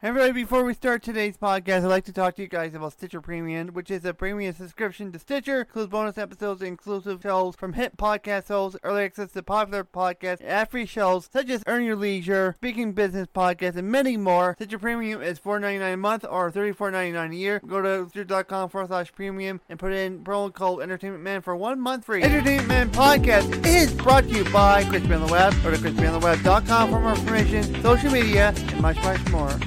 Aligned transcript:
Everybody, 0.00 0.30
before 0.30 0.62
we 0.62 0.74
start 0.74 1.02
today's 1.02 1.36
podcast, 1.36 1.78
I'd 1.78 1.86
like 1.86 2.04
to 2.04 2.12
talk 2.12 2.36
to 2.36 2.42
you 2.42 2.46
guys 2.46 2.72
about 2.72 2.92
Stitcher 2.92 3.20
Premium, 3.20 3.70
which 3.70 3.90
is 3.90 4.04
a 4.04 4.14
premium 4.14 4.54
subscription 4.54 5.10
to 5.10 5.18
Stitcher, 5.18 5.62
includes 5.62 5.90
bonus 5.90 6.16
episodes, 6.16 6.62
exclusive 6.62 7.20
shows 7.20 7.56
from 7.56 7.72
hit 7.72 7.96
podcast 7.96 8.46
hosts, 8.46 8.78
early 8.84 9.02
access 9.02 9.32
to 9.32 9.42
popular 9.42 9.82
podcasts, 9.82 10.40
and 10.44 10.68
free 10.68 10.86
shows 10.86 11.28
such 11.32 11.50
as 11.50 11.64
Earn 11.66 11.82
Your 11.82 11.96
Leisure, 11.96 12.54
Speaking 12.58 12.92
Business 12.92 13.26
Podcast, 13.26 13.74
and 13.74 13.90
many 13.90 14.16
more. 14.16 14.54
Stitcher 14.54 14.78
Premium 14.78 15.20
is 15.20 15.40
$4.99 15.40 15.94
a 15.94 15.96
month 15.96 16.24
or 16.30 16.52
$34.99 16.52 17.32
a 17.32 17.34
year. 17.34 17.60
Go 17.66 17.82
to 17.82 18.08
stitcher.com 18.08 18.68
forward 18.68 18.86
slash 18.86 19.10
premium 19.10 19.60
and 19.68 19.80
put 19.80 19.92
in 19.92 20.22
promo 20.22 20.54
code 20.54 20.80
Entertainment 20.80 21.24
Man 21.24 21.42
for 21.42 21.56
one 21.56 21.80
month 21.80 22.04
free. 22.04 22.22
Entertainment 22.22 22.68
Man 22.68 22.90
Podcast 22.92 23.66
is 23.66 23.92
brought 23.94 24.22
to 24.28 24.30
you 24.30 24.44
by 24.52 24.84
Crispy 24.84 25.14
on 25.14 25.26
the 25.26 25.32
Web. 25.32 25.52
Go 25.64 25.72
to 25.72 25.76
crispyontheweb.com 25.76 26.88
for 26.88 27.00
more 27.00 27.14
information, 27.14 27.82
social 27.82 28.12
media, 28.12 28.54
and 28.56 28.80
much, 28.80 28.96
much 28.98 29.28
more. 29.30 29.58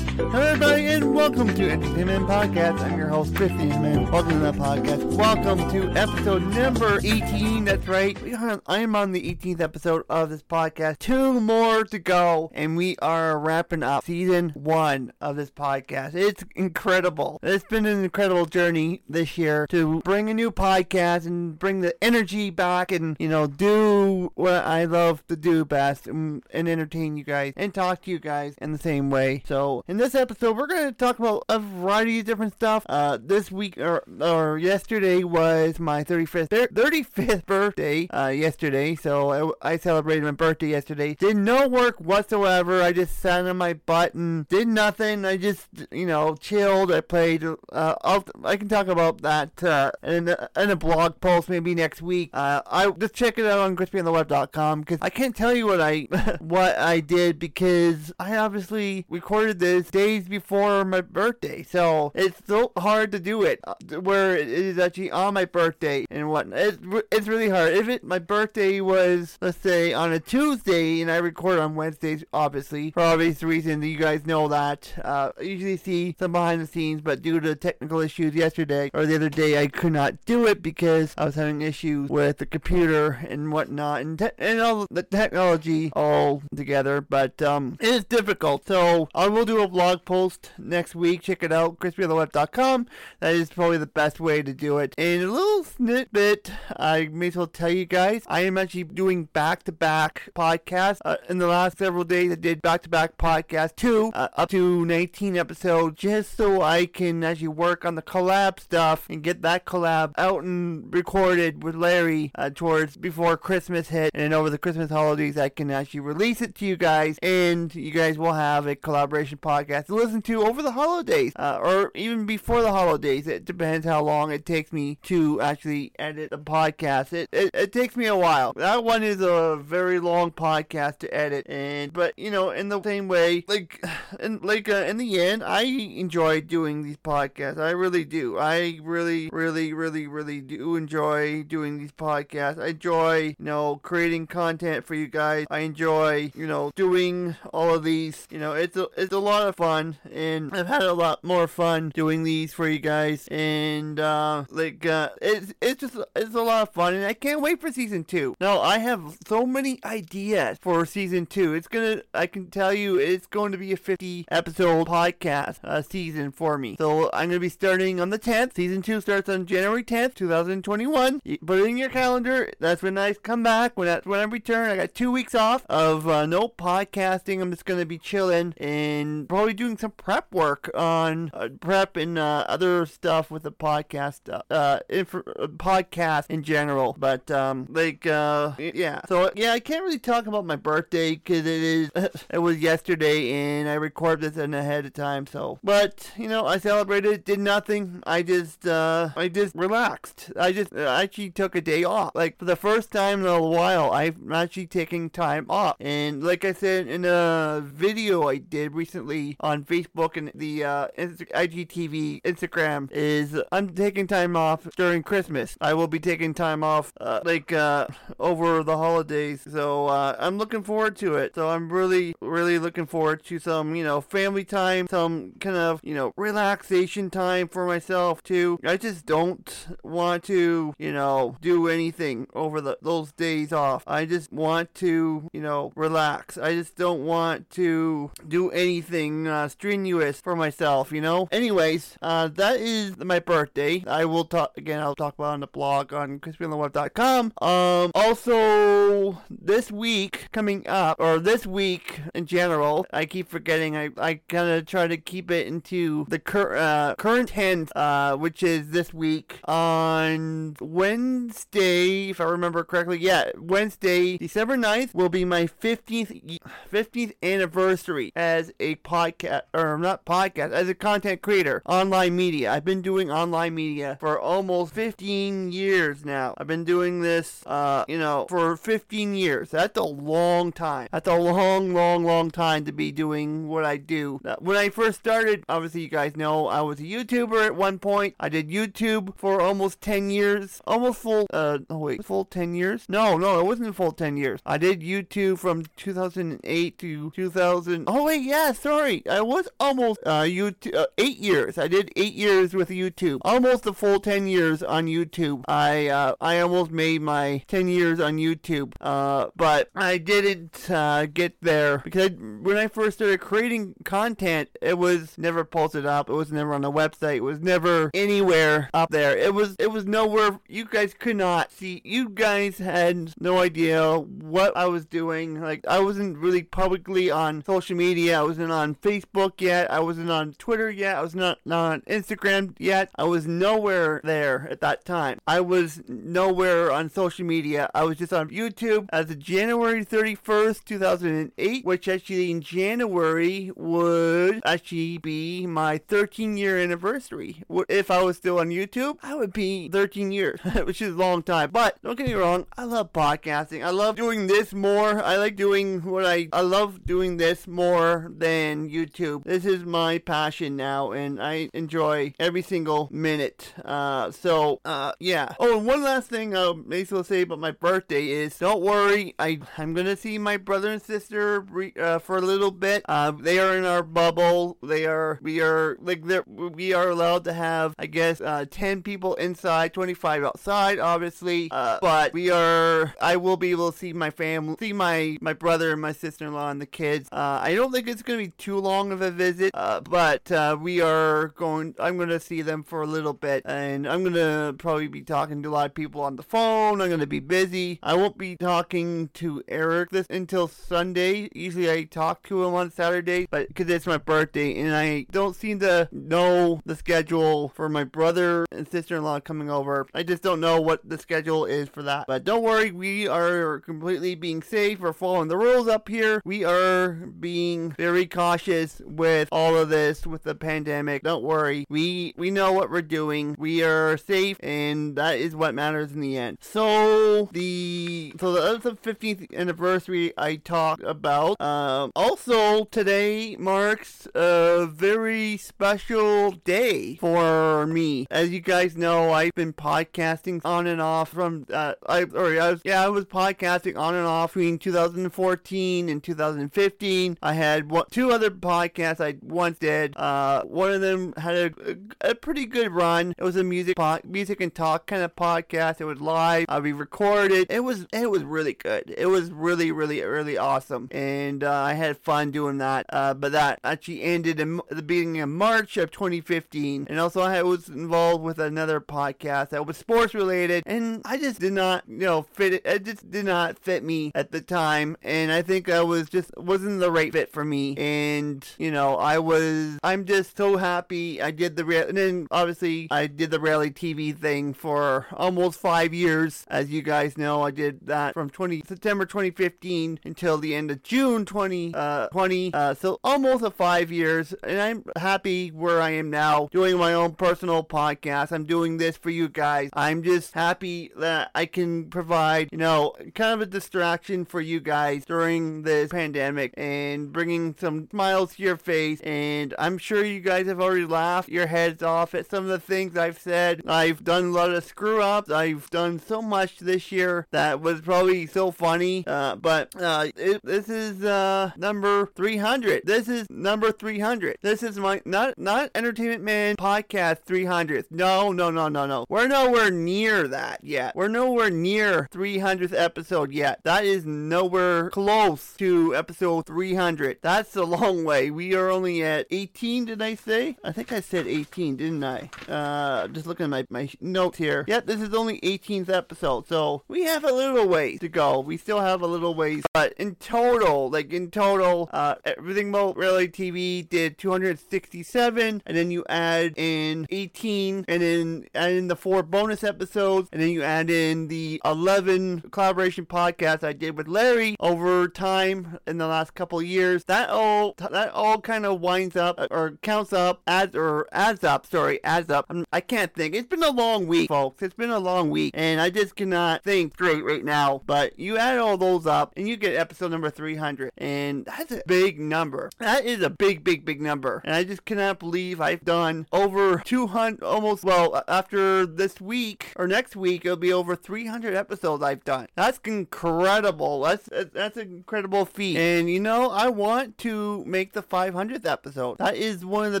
Hello, 0.34 0.46
everybody, 0.48 0.86
and 0.86 1.14
welcome 1.14 1.54
to 1.54 1.70
Entertainment 1.70 2.26
Podcast. 2.26 2.80
I'm 2.80 2.98
your 2.98 3.06
host, 3.06 3.36
Crispy 3.36 3.68
Man. 3.68 4.10
Welcome 4.10 4.32
to 4.32 4.38
the 4.40 4.50
podcast. 4.50 5.04
Welcome 5.16 5.70
to 5.70 5.88
episode 5.96 6.42
number 6.52 6.98
18. 7.04 7.64
That's 7.66 7.86
right. 7.86 8.18
I 8.66 8.80
am 8.80 8.96
on 8.96 9.12
the 9.12 9.32
18th 9.32 9.60
episode 9.60 10.02
of 10.10 10.30
this 10.30 10.42
podcast. 10.42 10.98
Two 10.98 11.38
more 11.38 11.84
to 11.84 12.00
go, 12.00 12.50
and 12.52 12.76
we 12.76 12.96
are 13.00 13.38
wrapping 13.38 13.84
up 13.84 14.04
season 14.04 14.50
one 14.56 15.12
of 15.20 15.36
this 15.36 15.52
podcast. 15.52 16.16
It's 16.16 16.42
incredible. 16.56 17.38
It's 17.40 17.64
been 17.66 17.86
an 17.86 18.02
incredible 18.02 18.46
journey 18.46 19.02
this 19.08 19.38
year 19.38 19.68
to 19.68 20.00
bring 20.00 20.28
a 20.30 20.34
new 20.34 20.50
podcast 20.50 21.26
and 21.26 21.56
bring 21.56 21.80
the 21.80 21.94
energy 22.02 22.50
back 22.50 22.90
and, 22.90 23.16
you 23.20 23.28
know, 23.28 23.46
do 23.46 24.32
what 24.34 24.64
I 24.64 24.84
love 24.84 25.24
to 25.28 25.36
do 25.36 25.64
best 25.64 26.08
and, 26.08 26.42
and 26.50 26.68
entertain 26.68 27.16
you 27.16 27.22
guys 27.22 27.52
and 27.56 27.72
talk 27.72 28.02
to 28.02 28.10
you 28.10 28.18
guys 28.18 28.56
in 28.60 28.72
the 28.72 28.78
same 28.78 29.10
way. 29.10 29.44
So, 29.46 29.84
in 29.86 29.98
this 29.98 30.12
episode, 30.12 30.23
we're 30.52 30.66
going 30.66 30.86
to 30.86 30.92
talk 30.92 31.18
about 31.18 31.44
a 31.48 31.58
variety 31.58 32.20
of 32.20 32.26
different 32.26 32.54
stuff. 32.54 32.84
Uh, 32.88 33.18
this 33.20 33.50
week 33.50 33.78
or, 33.78 34.04
or 34.20 34.58
yesterday 34.58 35.24
was 35.24 35.78
my 35.78 36.04
35th 36.04 36.48
35th 36.48 37.46
birthday. 37.46 38.06
Uh, 38.08 38.28
yesterday, 38.28 38.94
so 38.94 39.54
I, 39.62 39.72
I 39.72 39.76
celebrated 39.76 40.24
my 40.24 40.30
birthday 40.30 40.68
yesterday. 40.68 41.14
Did 41.14 41.36
no 41.36 41.68
work 41.68 42.00
whatsoever. 42.00 42.82
I 42.82 42.92
just 42.92 43.18
sat 43.18 43.46
on 43.46 43.56
my 43.56 43.74
butt 43.74 44.14
and 44.14 44.46
did 44.48 44.68
nothing. 44.68 45.24
I 45.24 45.36
just 45.36 45.66
you 45.90 46.06
know 46.06 46.34
chilled. 46.36 46.92
I 46.92 47.00
played. 47.00 47.44
Uh, 47.72 48.20
I 48.44 48.56
can 48.56 48.68
talk 48.68 48.88
about 48.88 49.22
that 49.22 49.62
uh, 49.62 49.92
in, 50.02 50.28
a, 50.28 50.48
in 50.56 50.70
a 50.70 50.76
blog 50.76 51.20
post 51.20 51.48
maybe 51.48 51.74
next 51.74 52.02
week. 52.02 52.30
Uh, 52.32 52.62
I 52.66 52.90
just 52.90 53.14
check 53.14 53.38
it 53.38 53.46
out 53.46 53.58
on 53.60 53.76
crispyontheweb.com 53.76 54.80
because 54.80 54.98
I 55.02 55.10
can't 55.10 55.34
tell 55.34 55.54
you 55.54 55.66
what 55.66 55.80
I 55.80 56.00
what 56.40 56.78
I 56.78 57.00
did 57.00 57.38
because 57.38 58.12
I 58.18 58.36
obviously 58.36 59.06
recorded 59.08 59.58
this 59.58 59.90
days 60.14 60.28
before 60.28 60.84
my 60.84 61.00
birthday, 61.00 61.62
so 61.62 62.12
it's 62.14 62.40
so 62.46 62.72
hard 62.78 63.10
to 63.12 63.18
do 63.18 63.42
it 63.42 63.60
uh, 63.66 63.74
where 64.00 64.36
it 64.36 64.48
is 64.48 64.78
actually 64.78 65.10
on 65.10 65.34
my 65.34 65.44
birthday 65.44 66.04
and 66.10 66.28
whatnot. 66.28 66.58
It's, 66.58 66.78
it's 67.10 67.28
really 67.28 67.48
hard. 67.48 67.74
If 67.74 67.88
it 67.88 68.04
my 68.04 68.18
birthday 68.18 68.80
was 68.80 69.38
let's 69.40 69.58
say 69.58 69.92
on 69.92 70.12
a 70.12 70.20
Tuesday 70.20 71.00
and 71.00 71.10
I 71.10 71.16
record 71.16 71.58
on 71.58 71.74
Wednesdays, 71.74 72.24
obviously 72.32 72.92
for 72.92 73.00
obvious 73.00 73.42
reasons, 73.42 73.84
you 73.84 73.96
guys 73.96 74.26
know 74.26 74.48
that. 74.48 74.92
Uh, 75.02 75.32
I 75.38 75.42
usually 75.42 75.76
see 75.76 76.14
some 76.18 76.32
behind 76.32 76.60
the 76.60 76.66
scenes, 76.66 77.00
but 77.00 77.22
due 77.22 77.40
to 77.40 77.54
technical 77.54 78.00
issues 78.00 78.34
yesterday 78.34 78.90
or 78.94 79.06
the 79.06 79.16
other 79.16 79.30
day, 79.30 79.60
I 79.60 79.66
could 79.66 79.92
not 79.92 80.24
do 80.24 80.46
it 80.46 80.62
because 80.62 81.14
I 81.18 81.24
was 81.24 81.34
having 81.34 81.62
issues 81.62 82.08
with 82.08 82.38
the 82.38 82.46
computer 82.46 83.18
and 83.28 83.52
whatnot 83.52 84.02
and 84.02 84.18
te- 84.18 84.30
and 84.38 84.60
all 84.60 84.86
the 84.90 85.02
technology 85.02 85.90
all 85.94 86.42
together. 86.54 87.00
But 87.00 87.42
um, 87.42 87.76
it 87.80 87.88
is 87.88 88.04
difficult, 88.04 88.66
so 88.66 89.08
I 89.14 89.28
will 89.28 89.44
do 89.44 89.62
a 89.62 89.66
post 90.04 90.52
next 90.58 90.94
week. 90.94 91.22
Check 91.22 91.42
it 91.42 91.52
out, 91.52 91.78
crispyontheweb.com. 91.78 92.86
That 93.20 93.34
is 93.34 93.50
probably 93.50 93.78
the 93.78 93.86
best 93.86 94.20
way 94.20 94.42
to 94.42 94.52
do 94.52 94.78
it. 94.78 94.94
And 94.98 95.22
a 95.22 95.30
little 95.30 95.64
snippet, 95.64 96.50
I 96.76 97.08
may 97.12 97.28
as 97.28 97.36
well 97.36 97.46
tell 97.46 97.70
you 97.70 97.84
guys, 97.84 98.22
I 98.26 98.40
am 98.42 98.58
actually 98.58 98.84
doing 98.84 99.24
back-to-back 99.24 100.30
podcasts. 100.34 100.98
Uh, 101.04 101.16
in 101.28 101.38
the 101.38 101.46
last 101.46 101.78
several 101.78 102.04
days, 102.04 102.32
I 102.32 102.36
did 102.36 102.62
back-to-back 102.62 103.18
podcasts, 103.18 103.76
two, 103.76 104.10
uh, 104.14 104.28
up 104.34 104.50
to 104.50 104.84
19 104.84 105.36
episodes, 105.36 105.98
just 105.98 106.36
so 106.36 106.62
I 106.62 106.86
can 106.86 107.24
actually 107.24 107.48
work 107.48 107.84
on 107.84 107.94
the 107.94 108.02
collab 108.02 108.60
stuff 108.60 109.06
and 109.08 109.22
get 109.22 109.42
that 109.42 109.64
collab 109.64 110.12
out 110.16 110.44
and 110.44 110.92
recorded 110.92 111.62
with 111.62 111.74
Larry 111.74 112.30
uh, 112.34 112.50
towards 112.50 112.96
before 112.96 113.36
Christmas 113.36 113.88
hit. 113.88 114.10
And 114.14 114.32
over 114.32 114.50
the 114.50 114.58
Christmas 114.58 114.90
holidays, 114.90 115.36
I 115.36 115.48
can 115.48 115.70
actually 115.70 116.00
release 116.00 116.40
it 116.40 116.54
to 116.56 116.66
you 116.66 116.76
guys, 116.76 117.18
and 117.22 117.74
you 117.74 117.90
guys 117.90 118.18
will 118.18 118.32
have 118.32 118.66
a 118.66 118.76
collaboration 118.76 119.38
podcast 119.38 119.83
to 119.86 119.94
listen 119.94 120.22
to 120.22 120.42
over 120.42 120.62
the 120.62 120.72
holidays, 120.72 121.32
uh, 121.36 121.58
or 121.62 121.90
even 121.94 122.26
before 122.26 122.62
the 122.62 122.72
holidays. 122.72 123.26
It 123.26 123.44
depends 123.44 123.86
how 123.86 124.02
long 124.02 124.30
it 124.30 124.46
takes 124.46 124.72
me 124.72 124.98
to 125.04 125.40
actually 125.40 125.92
edit 125.98 126.32
a 126.32 126.38
podcast. 126.38 127.12
It, 127.12 127.28
it, 127.32 127.50
it 127.54 127.72
takes 127.72 127.96
me 127.96 128.06
a 128.06 128.16
while. 128.16 128.52
That 128.54 128.84
one 128.84 129.02
is 129.02 129.20
a 129.20 129.56
very 129.56 130.00
long 130.00 130.30
podcast 130.30 130.98
to 130.98 131.14
edit, 131.14 131.46
and 131.48 131.92
but 131.92 132.18
you 132.18 132.30
know, 132.30 132.50
in 132.50 132.68
the 132.68 132.82
same 132.82 133.08
way, 133.08 133.44
like, 133.48 133.82
in 134.20 134.40
like 134.42 134.68
uh, 134.68 134.84
in 134.88 134.96
the 134.96 135.20
end, 135.20 135.42
I 135.42 135.62
enjoy 135.62 136.40
doing 136.40 136.82
these 136.82 136.96
podcasts. 136.96 137.58
I 137.58 137.70
really 137.70 138.04
do. 138.04 138.38
I 138.38 138.78
really, 138.82 139.28
really, 139.32 139.72
really, 139.72 140.06
really 140.06 140.40
do 140.40 140.76
enjoy 140.76 141.42
doing 141.42 141.78
these 141.78 141.92
podcasts. 141.92 142.60
I 142.60 142.68
enjoy, 142.68 143.34
you 143.38 143.44
know, 143.44 143.80
creating 143.82 144.26
content 144.26 144.84
for 144.86 144.94
you 144.94 145.08
guys. 145.08 145.46
I 145.50 145.60
enjoy, 145.60 146.32
you 146.34 146.46
know, 146.46 146.70
doing 146.74 147.36
all 147.52 147.74
of 147.74 147.84
these. 147.84 148.26
You 148.30 148.38
know, 148.38 148.52
it's 148.52 148.76
a 148.76 148.88
it's 148.96 149.12
a 149.12 149.18
lot 149.18 149.46
of 149.46 149.56
fun, 149.56 149.73
and 150.12 150.50
I've 150.52 150.66
had 150.66 150.82
a 150.82 150.92
lot 150.92 151.24
more 151.24 151.48
fun 151.48 151.90
doing 151.94 152.22
these 152.22 152.52
for 152.52 152.68
you 152.68 152.78
guys. 152.78 153.26
And 153.28 153.98
uh, 153.98 154.44
like, 154.50 154.86
uh, 154.86 155.10
it's 155.20 155.52
it's 155.60 155.80
just 155.80 155.96
it's 156.14 156.34
a 156.34 156.42
lot 156.42 156.62
of 156.62 156.74
fun, 156.74 156.94
and 156.94 157.04
I 157.04 157.14
can't 157.14 157.40
wait 157.40 157.60
for 157.60 157.72
season 157.72 158.04
two. 158.04 158.34
Now 158.40 158.60
I 158.60 158.78
have 158.78 159.18
so 159.26 159.46
many 159.46 159.80
ideas 159.84 160.58
for 160.60 160.86
season 160.86 161.26
two. 161.26 161.54
It's 161.54 161.68
gonna, 161.68 162.02
I 162.12 162.26
can 162.26 162.50
tell 162.50 162.72
you, 162.72 162.98
it's 162.98 163.26
going 163.26 163.52
to 163.52 163.58
be 163.58 163.72
a 163.72 163.76
50 163.76 164.26
episode 164.30 164.86
podcast 164.86 165.58
uh, 165.64 165.82
season 165.82 166.30
for 166.32 166.58
me. 166.58 166.76
So 166.78 167.10
I'm 167.12 167.28
gonna 167.28 167.40
be 167.40 167.48
starting 167.48 168.00
on 168.00 168.10
the 168.10 168.18
10th. 168.18 168.54
Season 168.54 168.82
two 168.82 169.00
starts 169.00 169.28
on 169.28 169.46
January 169.46 169.84
10th, 169.84 170.14
2021. 170.14 171.20
You 171.24 171.38
put 171.38 171.60
it 171.60 171.66
in 171.66 171.76
your 171.76 171.88
calendar. 171.88 172.50
That's 172.60 172.82
when 172.82 172.98
I 172.98 173.14
come 173.14 173.42
back. 173.42 173.76
When 173.76 173.86
that's 173.86 174.06
when 174.06 174.20
I 174.20 174.24
return. 174.24 174.70
I 174.70 174.76
got 174.76 174.94
two 174.94 175.10
weeks 175.10 175.34
off 175.34 175.64
of 175.68 176.08
uh, 176.08 176.26
no 176.26 176.48
podcasting. 176.48 177.40
I'm 177.40 177.50
just 177.50 177.64
gonna 177.64 177.86
be 177.86 177.98
chilling 177.98 178.54
and 178.58 179.28
probably 179.28 179.54
doing 179.64 179.78
some 179.78 179.92
prep 179.92 180.30
work 180.32 180.70
on 180.74 181.30
uh, 181.32 181.48
prep 181.60 181.96
and 181.96 182.18
uh, 182.18 182.44
other 182.48 182.84
stuff 182.84 183.30
with 183.30 183.42
the 183.42 183.52
podcast, 183.52 184.20
uh, 184.30 184.42
uh, 184.52 184.80
inf- 184.90 185.14
uh, 185.14 185.46
podcast 185.46 186.26
in 186.28 186.42
general. 186.42 186.94
But 186.98 187.30
um, 187.30 187.66
like, 187.70 188.06
uh, 188.06 188.52
yeah. 188.58 189.00
So 189.08 189.30
yeah, 189.34 189.52
I 189.52 189.60
can't 189.60 189.82
really 189.82 189.98
talk 189.98 190.26
about 190.26 190.44
my 190.44 190.56
birthday 190.56 191.14
because 191.14 191.46
it 191.46 191.62
is 191.62 191.90
it 192.30 192.38
was 192.38 192.58
yesterday 192.58 193.32
and 193.32 193.68
I 193.68 193.74
recorded 193.74 194.34
this 194.34 194.42
in 194.42 194.52
ahead 194.52 194.84
of 194.84 194.92
time. 194.92 195.26
So, 195.26 195.58
but 195.64 196.12
you 196.18 196.28
know, 196.28 196.46
I 196.46 196.58
celebrated, 196.58 197.24
did 197.24 197.40
nothing. 197.40 198.02
I 198.06 198.22
just 198.22 198.66
uh, 198.66 199.10
I 199.16 199.28
just 199.28 199.54
relaxed. 199.54 200.30
I 200.38 200.52
just 200.52 200.74
uh, 200.74 200.98
actually 201.00 201.30
took 201.30 201.54
a 201.54 201.62
day 201.62 201.84
off. 201.84 202.12
Like 202.14 202.38
for 202.38 202.44
the 202.44 202.56
first 202.56 202.90
time 202.90 203.20
in 203.20 203.26
a 203.26 203.40
while, 203.40 203.90
I'm 203.92 204.30
actually 204.30 204.66
taking 204.66 205.08
time 205.08 205.46
off. 205.48 205.76
And 205.80 206.22
like 206.22 206.44
I 206.44 206.52
said 206.52 206.86
in 206.86 207.06
a 207.06 207.62
video 207.64 208.28
I 208.28 208.36
did 208.36 208.74
recently 208.74 209.36
on 209.40 209.53
Facebook 209.62 210.16
and 210.16 210.32
the 210.34 210.64
uh, 210.64 210.88
IGTV 210.98 212.22
Instagram, 212.22 212.90
is 212.90 213.40
I'm 213.52 213.74
taking 213.74 214.06
time 214.06 214.36
off 214.36 214.68
during 214.76 215.02
Christmas. 215.02 215.56
I 215.60 215.74
will 215.74 215.86
be 215.86 216.00
taking 216.00 216.34
time 216.34 216.64
off 216.64 216.92
uh, 217.00 217.20
like 217.24 217.52
uh, 217.52 217.86
over 218.18 218.62
the 218.62 218.76
holidays. 218.76 219.46
So 219.50 219.86
uh, 219.86 220.16
I'm 220.18 220.38
looking 220.38 220.62
forward 220.62 220.96
to 220.96 221.14
it. 221.14 221.34
So 221.34 221.50
I'm 221.50 221.70
really, 221.70 222.14
really 222.20 222.58
looking 222.58 222.86
forward 222.86 223.24
to 223.26 223.38
some, 223.38 223.74
you 223.74 223.84
know, 223.84 224.00
family 224.00 224.44
time, 224.44 224.86
some 224.88 225.32
kind 225.40 225.56
of, 225.56 225.80
you 225.82 225.94
know, 225.94 226.12
relaxation 226.16 227.10
time 227.10 227.48
for 227.48 227.66
myself 227.66 228.22
too. 228.22 228.58
I 228.64 228.76
just 228.76 229.06
don't 229.06 229.68
want 229.82 230.24
to, 230.24 230.74
you 230.78 230.92
know, 230.92 231.36
do 231.40 231.68
anything 231.68 232.26
over 232.34 232.60
the, 232.60 232.78
those 232.82 233.12
days 233.12 233.52
off. 233.52 233.84
I 233.86 234.04
just 234.04 234.32
want 234.32 234.74
to, 234.76 235.28
you 235.32 235.40
know, 235.40 235.72
relax. 235.76 236.38
I 236.38 236.54
just 236.54 236.76
don't 236.76 237.04
want 237.04 237.50
to 237.50 238.10
do 238.26 238.50
anything 238.50 239.26
uh, 239.26 239.43
strenuous 239.48 240.20
for 240.20 240.36
myself, 240.36 240.92
you 240.92 241.00
know? 241.00 241.28
Anyways, 241.32 241.96
uh, 242.02 242.28
that 242.28 242.60
is 242.60 242.96
my 242.98 243.18
birthday. 243.18 243.84
I 243.86 244.04
will 244.04 244.24
talk, 244.24 244.56
again, 244.56 244.80
I'll 244.80 244.94
talk 244.94 245.14
about 245.14 245.34
on 245.34 245.40
the 245.40 245.46
blog 245.46 245.92
on 245.92 246.20
crispyontheweb.com. 246.20 247.32
Um, 247.40 247.90
also, 247.94 249.22
this 249.30 249.70
week 249.70 250.28
coming 250.32 250.66
up, 250.66 250.96
or 250.98 251.18
this 251.18 251.46
week 251.46 252.00
in 252.14 252.26
general, 252.26 252.86
I 252.92 253.06
keep 253.06 253.28
forgetting, 253.28 253.76
I, 253.76 253.90
I 253.98 254.20
kind 254.28 254.48
of 254.48 254.66
try 254.66 254.86
to 254.86 254.96
keep 254.96 255.30
it 255.30 255.46
into 255.46 256.06
the 256.08 256.18
cur- 256.18 256.56
uh, 256.56 256.94
current 256.96 257.30
tense, 257.30 257.70
uh, 257.74 258.16
which 258.16 258.42
is 258.42 258.70
this 258.70 258.92
week 258.94 259.40
on 259.44 260.56
Wednesday, 260.60 262.10
if 262.10 262.20
I 262.20 262.24
remember 262.24 262.64
correctly. 262.64 262.98
Yeah, 262.98 263.30
Wednesday, 263.36 264.18
December 264.18 264.56
9th 264.56 264.94
will 264.94 265.08
be 265.08 265.24
my 265.24 265.46
15th, 265.46 266.38
15th 266.72 267.12
anniversary 267.22 268.12
as 268.16 268.52
a 268.60 268.76
podcast, 268.76 269.33
or 269.52 269.78
not 269.78 270.04
podcast, 270.04 270.52
as 270.52 270.68
a 270.68 270.74
content 270.74 271.22
creator, 271.22 271.62
online 271.66 272.16
media. 272.16 272.52
I've 272.52 272.64
been 272.64 272.82
doing 272.82 273.10
online 273.10 273.54
media 273.54 273.96
for 274.00 274.18
almost 274.18 274.74
15 274.74 275.52
years 275.52 276.04
now. 276.04 276.34
I've 276.38 276.46
been 276.46 276.64
doing 276.64 277.00
this, 277.00 277.42
uh, 277.46 277.84
you 277.88 277.98
know, 277.98 278.26
for 278.28 278.56
15 278.56 279.14
years. 279.14 279.50
That's 279.50 279.78
a 279.78 279.84
long 279.84 280.52
time. 280.52 280.88
That's 280.92 281.08
a 281.08 281.16
long, 281.16 281.74
long, 281.74 282.04
long 282.04 282.30
time 282.30 282.64
to 282.64 282.72
be 282.72 282.92
doing 282.92 283.48
what 283.48 283.64
I 283.64 283.76
do. 283.76 284.20
When 284.38 284.56
I 284.56 284.68
first 284.68 284.98
started, 285.00 285.44
obviously 285.48 285.82
you 285.82 285.88
guys 285.88 286.16
know 286.16 286.48
I 286.48 286.60
was 286.60 286.80
a 286.80 286.84
YouTuber 286.84 287.46
at 287.46 287.56
one 287.56 287.78
point. 287.78 288.14
I 288.20 288.28
did 288.28 288.48
YouTube 288.48 289.16
for 289.16 289.40
almost 289.40 289.80
10 289.80 290.10
years, 290.10 290.60
almost 290.66 291.00
full, 291.00 291.26
uh, 291.32 291.58
oh 291.70 291.78
wait, 291.78 292.04
full 292.04 292.24
10 292.24 292.54
years? 292.54 292.84
No, 292.88 293.16
no, 293.16 293.40
it 293.40 293.46
wasn't 293.46 293.74
full 293.74 293.92
10 293.92 294.16
years. 294.16 294.40
I 294.46 294.58
did 294.58 294.80
YouTube 294.80 295.38
from 295.38 295.64
2008 295.76 296.78
to 296.78 297.10
2000. 297.10 297.84
Oh 297.86 298.04
wait, 298.04 298.22
yeah, 298.22 298.52
sorry. 298.52 299.02
I 299.08 299.20
was 299.26 299.48
almost, 299.60 300.00
uh, 300.06 300.22
YouTube, 300.22 300.74
uh, 300.74 300.86
eight 300.98 301.18
years. 301.18 301.58
I 301.58 301.68
did 301.68 301.90
eight 301.96 302.14
years 302.14 302.54
with 302.54 302.68
YouTube. 302.68 303.20
Almost 303.22 303.64
the 303.64 303.72
full 303.72 304.00
10 304.00 304.26
years 304.26 304.62
on 304.62 304.86
YouTube. 304.86 305.44
I, 305.48 305.88
uh, 305.88 306.14
I 306.20 306.40
almost 306.40 306.70
made 306.70 307.02
my 307.02 307.42
10 307.48 307.68
years 307.68 308.00
on 308.00 308.16
YouTube. 308.16 308.74
Uh, 308.80 309.28
but 309.36 309.70
I 309.74 309.98
didn't, 309.98 310.70
uh, 310.70 311.06
get 311.06 311.40
there 311.40 311.78
because 311.78 312.10
when 312.12 312.56
I 312.56 312.68
first 312.68 312.98
started 312.98 313.20
creating 313.20 313.74
content, 313.84 314.50
it 314.60 314.78
was 314.78 315.16
never 315.18 315.44
posted 315.44 315.86
up. 315.86 316.08
It 316.08 316.14
was 316.14 316.32
never 316.32 316.54
on 316.54 316.62
the 316.62 316.72
website. 316.72 317.16
It 317.16 317.22
was 317.22 317.40
never 317.40 317.90
anywhere 317.94 318.70
up 318.74 318.90
there. 318.90 319.16
It 319.16 319.34
was, 319.34 319.56
it 319.58 319.70
was 319.70 319.86
nowhere. 319.86 320.40
You 320.48 320.64
guys 320.64 320.94
could 320.94 321.16
not 321.16 321.52
see. 321.52 321.80
You 321.84 322.08
guys 322.08 322.58
had 322.58 323.14
no 323.20 323.38
idea 323.38 323.98
what 323.98 324.56
I 324.56 324.66
was 324.66 324.84
doing. 324.86 325.40
Like 325.40 325.64
I 325.66 325.80
wasn't 325.80 326.18
really 326.18 326.42
publicly 326.42 327.10
on 327.10 327.44
social 327.44 327.76
media. 327.76 328.20
I 328.20 328.22
wasn't 328.22 328.52
on 328.52 328.74
Facebook 328.74 329.13
yet. 329.38 329.70
I 329.70 329.80
wasn't 329.80 330.10
on 330.10 330.34
Twitter 330.34 330.70
yet. 330.70 330.96
I 330.96 331.02
was 331.02 331.14
not, 331.14 331.38
not 331.44 331.72
on 331.72 331.80
Instagram 331.82 332.54
yet. 332.58 332.90
I 332.96 333.04
was 333.04 333.26
nowhere 333.26 334.00
there 334.04 334.48
at 334.50 334.60
that 334.60 334.84
time. 334.84 335.18
I 335.26 335.40
was 335.40 335.82
nowhere 335.88 336.72
on 336.72 336.90
social 336.90 337.24
media. 337.24 337.70
I 337.74 337.84
was 337.84 337.98
just 337.98 338.12
on 338.12 338.30
YouTube 338.30 338.88
as 338.92 339.10
of 339.10 339.18
January 339.18 339.84
31st, 339.84 340.64
2008, 340.64 341.64
which 341.64 341.88
actually 341.88 342.30
in 342.30 342.40
January 342.40 343.52
would 343.56 344.40
actually 344.44 344.98
be 344.98 345.46
my 345.46 345.78
13 345.78 346.36
year 346.36 346.58
anniversary. 346.58 347.42
If 347.68 347.90
I 347.90 348.02
was 348.02 348.16
still 348.16 348.40
on 348.40 348.48
YouTube, 348.48 348.98
I 349.02 349.14
would 349.14 349.32
be 349.32 349.68
13 349.68 350.12
years, 350.12 350.40
which 350.64 350.82
is 350.82 350.94
a 350.94 350.98
long 350.98 351.22
time. 351.22 351.50
But 351.50 351.80
don't 351.82 351.96
get 351.96 352.06
me 352.06 352.14
wrong, 352.14 352.46
I 352.56 352.64
love 352.64 352.92
podcasting. 352.92 353.64
I 353.64 353.70
love 353.70 353.96
doing 353.96 354.26
this 354.26 354.52
more. 354.52 355.02
I 355.02 355.16
like 355.16 355.36
doing 355.36 355.82
what 355.82 356.04
I 356.04 356.28
I 356.32 356.40
love 356.40 356.84
doing 356.84 357.16
this 357.16 357.46
more 357.46 358.10
than 358.16 358.68
YouTube. 358.68 359.03
This 359.04 359.44
is 359.44 359.64
my 359.64 359.98
passion 359.98 360.56
now, 360.56 360.92
and 360.92 361.22
I 361.22 361.50
enjoy 361.52 362.14
every 362.18 362.42
single 362.42 362.88
minute. 362.90 363.52
Uh, 363.62 364.10
so 364.10 364.60
uh, 364.64 364.92
yeah. 364.98 365.34
Oh, 365.38 365.58
and 365.58 365.66
one 365.66 365.82
last 365.82 366.08
thing 366.08 366.34
I'll 366.34 366.54
basically 366.54 367.04
say 367.04 367.22
about 367.22 367.38
my 367.38 367.50
birthday 367.50 368.08
is 368.08 368.38
don't 368.38 368.62
worry. 368.62 369.14
I 369.18 369.40
I'm 369.58 369.74
gonna 369.74 369.96
see 369.96 370.16
my 370.18 370.38
brother 370.38 370.70
and 370.70 370.80
sister 370.80 371.40
re, 371.40 371.72
uh, 371.78 371.98
for 371.98 372.16
a 372.16 372.22
little 372.22 372.50
bit. 372.50 372.82
Uh, 372.88 373.10
they 373.10 373.38
are 373.38 373.56
in 373.56 373.64
our 373.64 373.82
bubble. 373.82 374.56
They 374.62 374.86
are 374.86 375.18
we 375.22 375.40
are 375.40 375.76
like 375.80 376.02
we 376.26 376.72
are 376.72 376.88
allowed 376.88 377.24
to 377.24 377.34
have 377.34 377.74
I 377.78 377.86
guess 377.86 378.20
uh, 378.20 378.46
10 378.50 378.82
people 378.82 379.14
inside, 379.16 379.74
25 379.74 380.24
outside, 380.24 380.78
obviously. 380.78 381.48
Uh, 381.50 381.78
but 381.82 382.14
we 382.14 382.30
are 382.30 382.94
I 383.02 383.16
will 383.16 383.36
be 383.36 383.50
able 383.50 383.70
to 383.70 383.76
see 383.76 383.92
my 383.92 384.10
family, 384.10 384.56
see 384.58 384.72
my 384.72 385.18
my 385.20 385.34
brother 385.34 385.72
and 385.72 385.82
my 385.82 385.92
sister-in-law 385.92 386.50
and 386.50 386.60
the 386.60 386.66
kids. 386.66 387.08
I 387.12 387.54
don't 387.54 387.72
think 387.72 387.86
it's 387.86 388.02
gonna 388.02 388.18
be 388.18 388.28
too 388.28 388.58
long 388.58 388.93
of 388.94 389.02
a 389.02 389.10
visit, 389.10 389.50
uh, 389.54 389.80
but 389.80 390.30
uh, 390.32 390.56
we 390.58 390.80
are 390.80 391.28
going. 391.28 391.74
I'm 391.78 391.98
gonna 391.98 392.20
see 392.20 392.42
them 392.42 392.62
for 392.62 392.82
a 392.82 392.86
little 392.86 393.12
bit, 393.12 393.42
and 393.44 393.86
I'm 393.86 394.04
gonna 394.04 394.54
probably 394.56 394.88
be 394.88 395.02
talking 395.02 395.42
to 395.42 395.48
a 395.48 395.52
lot 395.52 395.66
of 395.66 395.74
people 395.74 396.00
on 396.00 396.16
the 396.16 396.22
phone. 396.22 396.80
I'm 396.80 396.88
gonna 396.88 397.06
be 397.06 397.20
busy. 397.20 397.78
I 397.82 397.94
won't 397.94 398.16
be 398.16 398.36
talking 398.36 399.08
to 399.14 399.42
Eric 399.48 399.90
this 399.90 400.06
until 400.08 400.48
Sunday. 400.48 401.28
Usually 401.34 401.70
I 401.70 401.84
talk 401.84 402.22
to 402.28 402.44
him 402.44 402.54
on 402.54 402.70
Saturday, 402.70 403.26
but 403.30 403.48
because 403.48 403.68
it's 403.68 403.86
my 403.86 403.98
birthday 403.98 404.58
and 404.58 404.74
I 404.74 405.06
don't 405.10 405.34
seem 405.34 405.58
to 405.60 405.88
know 405.90 406.60
the 406.64 406.76
schedule 406.76 407.48
for 407.48 407.68
my 407.68 407.84
brother 407.84 408.46
and 408.52 408.70
sister-in-law 408.70 409.20
coming 409.20 409.50
over. 409.50 409.86
I 409.94 410.02
just 410.02 410.22
don't 410.22 410.40
know 410.40 410.60
what 410.60 410.88
the 410.88 410.98
schedule 410.98 411.44
is 411.44 411.68
for 411.68 411.82
that. 411.82 412.06
But 412.06 412.24
don't 412.24 412.42
worry, 412.42 412.70
we 412.70 413.08
are 413.08 413.60
completely 413.60 414.14
being 414.14 414.42
safe. 414.42 414.80
We're 414.80 414.92
following 414.92 415.28
the 415.28 415.36
rules 415.36 415.66
up 415.68 415.88
here. 415.88 416.22
We 416.24 416.44
are 416.44 416.92
being 416.92 417.72
very 417.72 418.06
cautious 418.06 418.80
with 418.84 419.28
all 419.32 419.56
of 419.56 419.68
this 419.68 420.06
with 420.06 420.22
the 420.22 420.34
pandemic. 420.34 421.02
Don't 421.02 421.22
worry. 421.22 421.64
We 421.68 422.14
we 422.16 422.30
know 422.30 422.52
what 422.52 422.70
we're 422.70 422.82
doing. 422.82 423.34
We 423.38 423.62
are 423.62 423.96
safe 423.96 424.36
and 424.40 424.96
that 424.96 425.18
is 425.18 425.34
what 425.34 425.54
matters 425.54 425.92
in 425.92 426.00
the 426.00 426.16
end. 426.16 426.38
So 426.40 427.28
the 427.32 428.14
so 428.20 428.32
the 428.32 428.72
15th 428.72 429.34
anniversary 429.34 430.12
I 430.16 430.36
talked 430.36 430.82
about. 430.82 431.40
Um, 431.40 431.92
also 431.96 432.64
today 432.64 433.36
marks 433.38 434.06
a 434.14 434.66
very 434.66 435.36
special 435.36 436.32
day 436.32 436.96
for 436.96 437.66
me. 437.66 438.06
As 438.10 438.30
you 438.30 438.40
guys 438.40 438.76
know, 438.76 439.12
I've 439.12 439.34
been 439.34 439.52
podcasting 439.52 440.40
on 440.44 440.66
and 440.66 440.80
off 440.80 441.10
from 441.10 441.46
uh, 441.52 441.74
I 441.86 442.06
sorry, 442.06 442.40
I 442.40 442.50
was 442.50 442.60
yeah 442.64 442.84
I 442.84 442.88
was 442.88 443.04
podcasting 443.04 443.78
on 443.78 443.94
and 443.94 444.06
off 444.06 444.34
between 444.34 444.58
2014 444.58 445.88
and 445.88 446.02
2015. 446.02 447.18
I 447.22 447.32
had 447.34 447.70
one, 447.70 447.84
two 447.90 448.10
other 448.10 448.30
podcasts 448.30 448.63
I 449.00 449.16
once 449.22 449.58
did. 449.58 449.96
Uh, 449.96 450.42
one 450.44 450.72
of 450.72 450.80
them 450.80 451.14
had 451.16 451.34
a, 451.34 451.76
a 452.00 452.14
pretty 452.14 452.46
good 452.46 452.72
run. 452.72 453.14
It 453.16 453.24
was 453.24 453.36
a 453.36 453.44
music 453.44 453.76
po- 453.76 454.00
music 454.04 454.40
and 454.40 454.54
talk 454.54 454.86
kind 454.86 455.02
of 455.02 455.14
podcast. 455.14 455.80
It 455.80 455.84
was 455.84 456.00
live. 456.00 456.46
Uh, 456.48 456.60
we 456.62 456.72
recorded. 456.72 457.46
It 457.50 457.60
was 457.60 457.86
it 457.92 458.10
was 458.10 458.22
really 458.22 458.54
good. 458.54 458.94
It 458.96 459.06
was 459.06 459.30
really 459.30 459.72
really 459.72 460.02
really 460.02 460.38
awesome, 460.38 460.88
and 460.90 461.42
uh, 461.44 461.52
I 461.52 461.74
had 461.74 461.98
fun 461.98 462.30
doing 462.30 462.58
that. 462.58 462.86
Uh, 462.88 463.14
but 463.14 463.32
that 463.32 463.60
actually 463.64 464.02
ended 464.02 464.40
in 464.40 464.60
the 464.70 464.82
beginning 464.82 465.20
of 465.20 465.28
March 465.28 465.76
of 465.76 465.90
2015, 465.90 466.86
and 466.88 467.00
also 467.00 467.20
I 467.22 467.42
was 467.42 467.68
involved 467.68 468.22
with 468.22 468.38
another 468.38 468.80
podcast 468.80 469.50
that 469.50 469.66
was 469.66 469.76
sports 469.76 470.14
related, 470.14 470.62
and 470.66 471.02
I 471.04 471.16
just 471.16 471.40
did 471.40 471.52
not 471.52 471.84
you 471.88 471.98
know 471.98 472.22
fit 472.22 472.54
it. 472.54 472.62
It 472.64 472.84
just 472.84 473.10
did 473.10 473.26
not 473.26 473.58
fit 473.58 473.82
me 473.82 474.12
at 474.14 474.32
the 474.32 474.40
time, 474.40 474.96
and 475.02 475.32
I 475.32 475.42
think 475.42 475.68
I 475.68 475.82
was 475.82 476.08
just 476.08 476.36
wasn't 476.36 476.80
the 476.80 476.90
right 476.90 477.12
fit 477.12 477.32
for 477.32 477.44
me. 477.44 477.76
And 477.76 478.46
you 478.58 478.70
know 478.70 478.96
I 478.96 479.18
was 479.18 479.78
I'm 479.82 480.04
just 480.04 480.36
so 480.36 480.56
happy 480.56 481.20
I 481.20 481.30
did 481.30 481.56
the 481.56 481.64
and 481.88 481.96
then 481.96 482.26
obviously 482.30 482.88
I 482.90 483.06
did 483.06 483.30
the 483.30 483.40
reality 483.40 483.94
TV 483.94 484.16
thing 484.16 484.54
for 484.54 485.06
almost 485.12 485.60
five 485.60 485.92
years, 485.92 486.44
as 486.48 486.70
you 486.70 486.82
guys 486.82 487.16
know. 487.18 487.42
I 487.42 487.50
did 487.50 487.86
that 487.86 488.14
from 488.14 488.30
20 488.30 488.62
September 488.66 489.04
2015 489.04 490.00
until 490.04 490.38
the 490.38 490.54
end 490.54 490.70
of 490.70 490.82
June 490.82 491.24
2020. 491.24 491.74
Uh, 491.74 492.08
20, 492.08 492.54
uh, 492.54 492.74
so 492.74 492.98
almost 493.04 493.42
a 493.42 493.50
five 493.50 493.90
years, 493.90 494.34
and 494.42 494.60
I'm 494.60 494.84
happy 494.96 495.48
where 495.48 495.80
I 495.80 495.90
am 495.90 496.10
now, 496.10 496.48
doing 496.50 496.76
my 496.76 496.94
own 496.94 497.14
personal 497.14 497.64
podcast. 497.64 498.32
I'm 498.32 498.44
doing 498.44 498.76
this 498.78 498.96
for 498.96 499.10
you 499.10 499.28
guys. 499.28 499.70
I'm 499.72 500.02
just 500.02 500.34
happy 500.34 500.90
that 500.96 501.30
I 501.34 501.46
can 501.46 501.90
provide, 501.90 502.48
you 502.52 502.58
know, 502.58 502.94
kind 503.14 503.34
of 503.34 503.40
a 503.40 503.46
distraction 503.46 504.24
for 504.24 504.40
you 504.40 504.60
guys 504.60 505.04
during 505.04 505.62
this 505.62 505.90
pandemic 505.90 506.54
and 506.56 507.12
bringing 507.12 507.54
some 507.58 507.88
smiles 507.90 508.32
your 508.44 508.56
face. 508.56 509.00
And 509.00 509.54
I'm 509.58 509.78
sure 509.78 510.04
you 510.04 510.20
guys 510.20 510.46
have 510.46 510.60
already 510.60 510.84
laughed 510.84 511.28
your 511.28 511.46
heads 511.46 511.82
off 511.82 512.14
at 512.14 512.30
some 512.30 512.44
of 512.44 512.50
the 512.50 512.60
things 512.60 512.96
I've 512.96 513.18
said. 513.18 513.62
I've 513.66 514.04
done 514.04 514.26
a 514.26 514.30
lot 514.30 514.50
of 514.50 514.64
screw 514.64 515.02
ups. 515.02 515.30
I've 515.30 515.68
done 515.70 515.98
so 515.98 516.22
much 516.22 516.58
this 516.58 516.92
year 516.92 517.26
that 517.30 517.60
was 517.60 517.80
probably 517.80 518.26
so 518.26 518.50
funny. 518.50 519.04
Uh, 519.06 519.36
but 519.36 519.74
uh, 519.80 520.08
it, 520.16 520.44
this 520.44 520.68
is 520.68 521.04
uh, 521.04 521.50
number 521.56 522.06
300. 522.14 522.82
This 522.84 523.08
is 523.08 523.26
number 523.30 523.72
300. 523.72 524.36
This 524.42 524.62
is 524.62 524.78
my 524.78 525.00
not 525.04 525.38
not 525.38 525.70
Entertainment 525.74 526.22
Man 526.22 526.56
podcast 526.56 527.24
300th. 527.24 527.86
No, 527.90 528.32
no, 528.32 528.50
no, 528.50 528.68
no, 528.68 528.86
no. 528.86 529.06
We're 529.08 529.26
nowhere 529.28 529.70
near 529.70 530.28
that 530.28 530.62
yet. 530.62 530.94
We're 530.94 531.08
nowhere 531.08 531.50
near 531.50 532.08
300th 532.12 532.78
episode 532.78 533.32
yet. 533.32 533.60
That 533.64 533.84
is 533.84 534.04
nowhere 534.04 534.90
close 534.90 535.54
to 535.58 535.94
episode 535.96 536.46
300. 536.46 537.18
That's 537.22 537.56
a 537.56 537.64
long 537.64 538.04
way. 538.04 538.30
We 538.34 538.56
are 538.56 538.68
only 538.68 539.04
at 539.04 539.28
18, 539.30 539.84
did 539.84 540.02
I 540.02 540.16
say? 540.16 540.56
I 540.64 540.72
think 540.72 540.90
I 540.90 540.98
said 540.98 541.28
18, 541.28 541.76
didn't 541.76 542.02
I? 542.02 542.30
Uh, 542.48 543.06
just 543.06 543.28
looking 543.28 543.44
at 543.44 543.50
my, 543.50 543.64
my 543.70 543.88
notes 544.00 544.38
here. 544.38 544.64
Yep, 544.66 544.86
this 544.86 545.00
is 545.00 545.14
only 545.14 545.38
18th 545.42 545.88
episode, 545.88 546.48
so 546.48 546.82
we 546.88 547.04
have 547.04 547.22
a 547.22 547.32
little 547.32 547.68
ways 547.68 548.00
to 548.00 548.08
go. 548.08 548.40
We 548.40 548.56
still 548.56 548.80
have 548.80 549.02
a 549.02 549.06
little 549.06 549.36
ways, 549.36 549.62
but 549.72 549.92
in 549.98 550.16
total, 550.16 550.90
like 550.90 551.12
in 551.12 551.30
total, 551.30 551.88
uh, 551.92 552.16
Everything 552.24 552.70
About 552.70 552.96
Reality 552.96 553.52
TV 553.52 553.88
did 553.88 554.18
267, 554.18 555.62
and 555.64 555.76
then 555.76 555.92
you 555.92 556.04
add 556.08 556.54
in 556.56 557.06
18, 557.10 557.84
and 557.86 558.02
then 558.02 558.46
add 558.52 558.72
in 558.72 558.88
the 558.88 558.96
four 558.96 559.22
bonus 559.22 559.62
episodes, 559.62 560.28
and 560.32 560.42
then 560.42 560.50
you 560.50 560.64
add 560.64 560.90
in 560.90 561.28
the 561.28 561.60
11 561.64 562.50
collaboration 562.50 563.06
podcasts 563.06 563.62
I 563.62 563.74
did 563.74 563.96
with 563.96 564.08
Larry 564.08 564.56
over 564.58 565.06
time 565.06 565.78
in 565.86 565.98
the 565.98 566.08
last 566.08 566.34
couple 566.34 566.60
years. 566.60 567.04
That 567.04 567.30
all 567.30 567.76
that 567.78 568.10
all 568.10 568.23
kind 568.42 568.64
of 568.64 568.80
winds 568.80 569.16
up 569.16 569.36
uh, 569.38 569.48
or 569.50 569.78
counts 569.82 570.12
up 570.12 570.42
adds 570.46 570.74
or 570.74 571.06
adds 571.12 571.44
up. 571.44 571.66
Sorry, 571.66 572.02
adds 572.04 572.30
up. 572.30 572.46
I'm, 572.48 572.64
I 572.72 572.80
can 572.80 573.00
not 573.00 573.14
think. 573.14 573.34
It's 573.34 573.46
been 573.46 573.62
a 573.62 573.70
long 573.70 574.06
week, 574.06 574.28
folks. 574.28 574.62
It's 574.62 574.74
been 574.74 574.90
a 574.90 574.98
long 574.98 575.30
week, 575.30 575.52
and 575.54 575.80
I 575.80 575.90
just 575.90 576.16
cannot 576.16 576.64
think 576.64 576.94
straight 576.94 577.24
right 577.24 577.44
now. 577.44 577.82
But 577.86 578.18
you 578.18 578.38
add 578.38 578.58
all 578.58 578.76
those 578.76 579.06
up, 579.06 579.32
and 579.36 579.48
you 579.48 579.56
get 579.56 579.76
episode 579.76 580.10
number 580.10 580.30
300, 580.30 580.90
and 580.96 581.44
that's 581.44 581.72
a 581.72 581.82
big 581.86 582.18
number. 582.18 582.70
That 582.78 583.04
is 583.04 583.22
a 583.22 583.30
big, 583.30 583.62
big, 583.62 583.84
big 583.84 584.00
number, 584.00 584.42
and 584.44 584.54
I 584.54 584.64
just 584.64 584.84
cannot 584.84 585.18
believe 585.18 585.60
I've 585.60 585.84
done 585.84 586.26
over 586.32 586.78
200, 586.84 587.42
almost. 587.42 587.84
Well, 587.84 588.22
after 588.28 588.86
this 588.86 589.20
week 589.20 589.72
or 589.76 589.86
next 589.86 590.16
week, 590.16 590.44
it'll 590.44 590.56
be 590.56 590.72
over 590.72 590.96
300 590.96 591.54
episodes 591.54 592.02
I've 592.02 592.24
done. 592.24 592.48
That's 592.54 592.78
incredible. 592.84 594.02
That's 594.02 594.28
that's 594.52 594.76
an 594.76 594.88
incredible 594.88 595.44
feat. 595.44 595.76
And 595.76 596.08
you 596.10 596.20
know, 596.20 596.50
I 596.50 596.68
want 596.68 597.18
to 597.18 597.64
make 597.66 597.92
the 597.92 598.02
500th 598.14 598.64
episode. 598.64 599.18
That 599.18 599.34
is 599.34 599.64
one 599.64 599.86
of 599.86 599.92
the 599.92 600.00